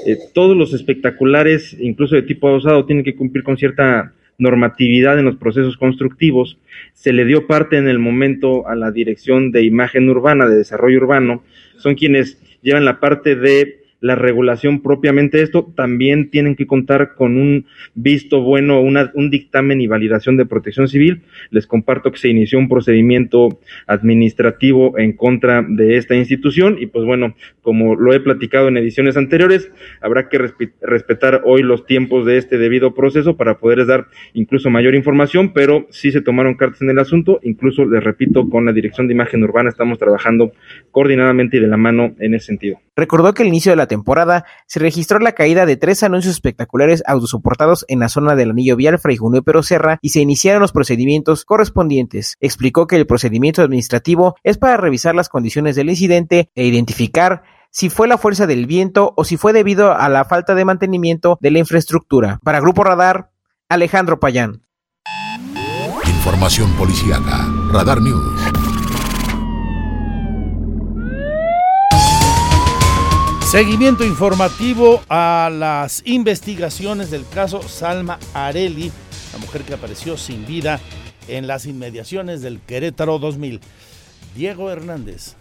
[0.04, 5.24] Eh, todos los espectaculares, incluso de tipo adosado, tienen que cumplir con cierta normatividad en
[5.24, 6.58] los procesos constructivos.
[6.94, 10.98] Se le dio parte en el momento a la Dirección de Imagen Urbana, de Desarrollo
[10.98, 11.42] Urbano.
[11.76, 17.36] Son quienes llevan la parte de la regulación propiamente esto, también tienen que contar con
[17.36, 21.22] un visto bueno, un dictamen y validación de protección civil.
[21.50, 27.04] Les comparto que se inició un procedimiento administrativo en contra de esta institución y pues
[27.04, 29.70] bueno, como lo he platicado en ediciones anteriores,
[30.00, 30.38] habrá que
[30.80, 35.86] respetar hoy los tiempos de este debido proceso para poderles dar incluso mayor información, pero
[35.90, 39.42] sí se tomaron cartas en el asunto, incluso les repito, con la Dirección de Imagen
[39.42, 40.52] Urbana estamos trabajando
[40.90, 42.80] coordinadamente y de la mano en ese sentido.
[42.96, 47.02] Recordó que el inicio de la temporada se registró la caída de tres anuncios espectaculares
[47.06, 51.44] autosoportados en la zona del anillo vial Fray Junio Serra y se iniciaron los procedimientos
[51.44, 52.36] correspondientes.
[52.40, 57.90] Explicó que el procedimiento administrativo es para revisar las condiciones del incidente e identificar si
[57.90, 61.50] fue la fuerza del viento o si fue debido a la falta de mantenimiento de
[61.50, 62.38] la infraestructura.
[62.42, 63.30] Para Grupo Radar,
[63.68, 64.62] Alejandro Payán.
[66.06, 67.46] Información policiaca.
[67.72, 68.57] Radar News.
[73.50, 78.92] Seguimiento informativo a las investigaciones del caso Salma Areli,
[79.32, 80.80] la mujer que apareció sin vida
[81.28, 83.60] en las inmediaciones del Querétaro 2000.
[84.36, 85.34] Diego Hernández.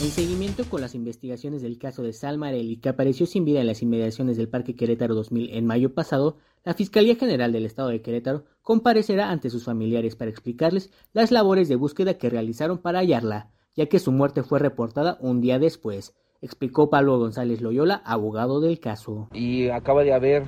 [0.00, 3.66] En seguimiento con las investigaciones del caso de Salma Areli, que apareció sin vida en
[3.66, 8.00] las inmediaciones del Parque Querétaro 2000 en mayo pasado, la Fiscalía General del Estado de
[8.00, 13.50] Querétaro comparecerá ante sus familiares para explicarles las labores de búsqueda que realizaron para hallarla,
[13.76, 16.14] ya que su muerte fue reportada un día después
[16.44, 19.28] explicó Pablo González Loyola, abogado del caso.
[19.32, 20.44] Y acaba de haber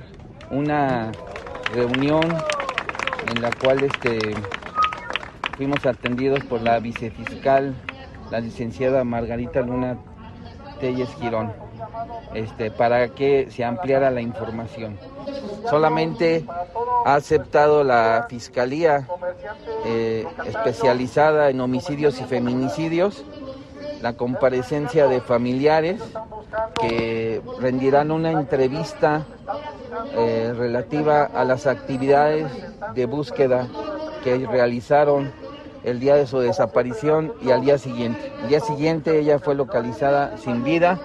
[0.51, 1.11] una
[1.73, 2.23] reunión
[3.31, 4.19] en la cual este,
[5.57, 7.73] fuimos atendidos por la vicefiscal,
[8.29, 9.97] la licenciada Margarita Luna
[10.79, 11.51] Telles Girón,
[12.35, 14.99] este, para que se ampliara la información.
[15.67, 16.45] Solamente
[17.05, 19.07] ha aceptado la Fiscalía
[19.85, 23.25] eh, especializada en homicidios y feminicidios
[24.01, 26.01] la comparecencia de familiares
[26.81, 29.25] que rendirán una entrevista
[30.15, 32.51] eh, relativa a las actividades
[32.93, 33.67] de búsqueda
[34.23, 35.31] que realizaron
[35.83, 38.31] el día de su desaparición y al día siguiente.
[38.41, 40.99] El día siguiente ella fue localizada sin vida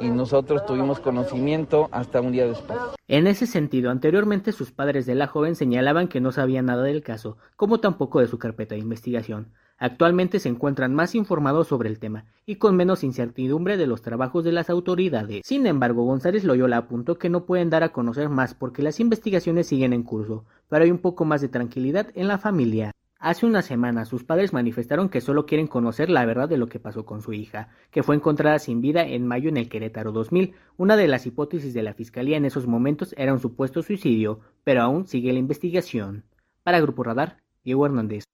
[0.00, 2.78] y nosotros tuvimos conocimiento hasta un día después.
[3.08, 7.02] En ese sentido, anteriormente sus padres de la joven señalaban que no sabían nada del
[7.02, 9.52] caso, como tampoco de su carpeta de investigación.
[9.78, 14.44] Actualmente se encuentran más informados sobre el tema y con menos incertidumbre de los trabajos
[14.44, 15.42] de las autoridades.
[15.44, 19.66] Sin embargo, González Loyola apuntó que no pueden dar a conocer más porque las investigaciones
[19.66, 22.92] siguen en curso, pero hay un poco más de tranquilidad en la familia.
[23.24, 26.80] Hace una semana sus padres manifestaron que solo quieren conocer la verdad de lo que
[26.80, 30.54] pasó con su hija, que fue encontrada sin vida en mayo en el Querétaro 2000.
[30.76, 34.82] Una de las hipótesis de la fiscalía en esos momentos era un supuesto suicidio, pero
[34.82, 36.24] aún sigue la investigación.
[36.64, 38.24] Para Grupo Radar, Diego Hernández.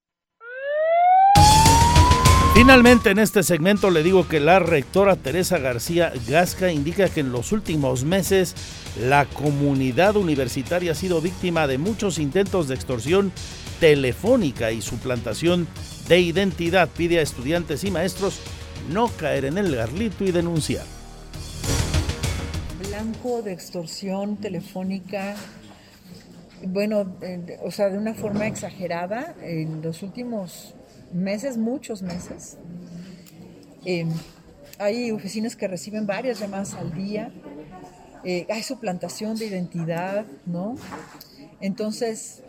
[2.54, 7.30] Finalmente en este segmento le digo que la rectora Teresa García Gasca indica que en
[7.30, 8.56] los últimos meses
[9.00, 13.32] la comunidad universitaria ha sido víctima de muchos intentos de extorsión
[13.80, 15.66] telefónica y suplantación
[16.08, 16.88] de identidad.
[16.88, 18.40] Pide a estudiantes y maestros
[18.90, 20.84] no caer en el garlito y denunciar.
[22.88, 25.36] Blanco de extorsión telefónica,
[26.62, 30.74] bueno, eh, o sea, de una forma exagerada en los últimos
[31.12, 32.56] meses, muchos meses.
[33.84, 34.06] Eh,
[34.78, 37.30] hay oficinas que reciben varias llamadas al día.
[38.24, 40.76] Eh, hay suplantación de identidad, ¿no?
[41.60, 42.42] Entonces,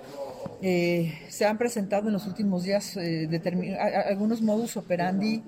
[0.62, 2.98] eh, se han presentado en los últimos días
[4.08, 5.44] algunos modus operandi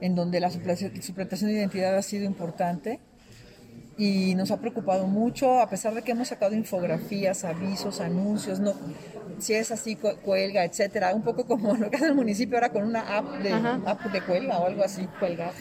[0.00, 2.98] en donde la suplantación de identidad ha sido importante
[3.96, 8.74] y nos ha preocupado mucho, a pesar de que hemos sacado infografías, avisos, anuncios, no,
[9.38, 12.84] si es así, cuelga, etcétera, un poco como lo que hace el municipio ahora con
[12.84, 15.06] una app de, app de cuelga o algo así.
[15.18, 15.52] Cuelga.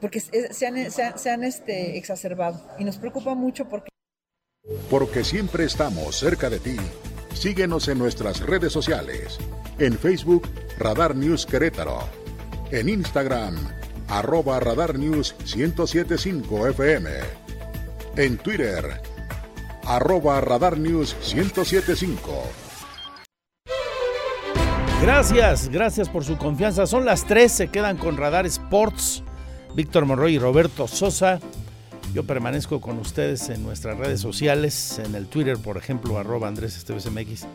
[0.00, 3.90] Porque se han, se han, este, exacerbado y nos preocupa mucho porque...
[4.88, 6.76] Porque siempre estamos cerca de ti.
[7.34, 9.38] Síguenos en nuestras redes sociales.
[9.78, 10.48] En Facebook,
[10.78, 12.00] Radar News Querétaro.
[12.70, 13.56] En Instagram,
[14.08, 17.10] arroba Radar News 1075 FM.
[18.16, 19.00] En Twitter,
[19.84, 22.42] arroba Radar News 1075.
[25.02, 26.86] Gracias, gracias por su confianza.
[26.86, 29.22] Son las tres, se quedan con Radar Sports.
[29.74, 31.40] Víctor Monroy y Roberto Sosa.
[32.12, 36.76] Yo permanezco con ustedes en nuestras redes sociales, en el Twitter, por ejemplo, arroba Andrés
[36.76, 37.46] Esteves MX,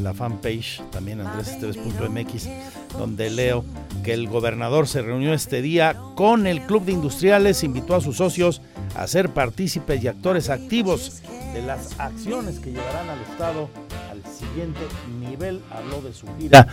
[0.00, 2.48] la fanpage también andresesteves.mx,
[2.96, 3.64] donde leo
[4.04, 8.18] que el gobernador se reunió este día con el Club de Industriales, invitó a sus
[8.18, 8.62] socios
[8.94, 11.20] a ser partícipes y actores activos
[11.52, 13.68] de las acciones que llevarán al Estado
[14.12, 14.80] al siguiente
[15.18, 15.60] nivel.
[15.72, 16.68] Habló de su gira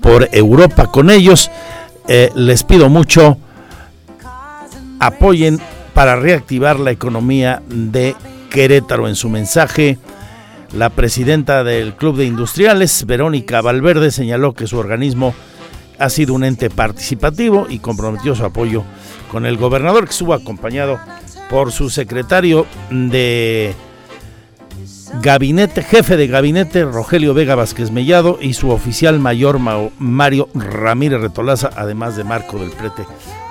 [0.00, 1.50] por Europa con ellos.
[2.06, 3.36] Eh, les pido mucho,
[5.00, 5.60] apoyen
[5.98, 8.14] para reactivar la economía de
[8.50, 9.08] Querétaro.
[9.08, 9.98] En su mensaje,
[10.72, 15.34] la presidenta del Club de Industriales, Verónica Valverde, señaló que su organismo
[15.98, 18.84] ha sido un ente participativo y comprometió su apoyo
[19.32, 21.00] con el gobernador, que estuvo acompañado
[21.50, 23.74] por su secretario de
[25.20, 29.58] gabinete, jefe de gabinete, Rogelio Vega Vázquez Mellado, y su oficial mayor
[29.98, 33.02] Mario Ramírez Retolaza, además de Marco del Prete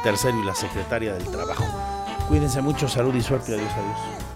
[0.01, 1.96] tercero y la secretaria del Trabajo.
[2.27, 3.53] Cuídense mucho, salud y suerte.
[3.53, 4.26] Adiós, adiós.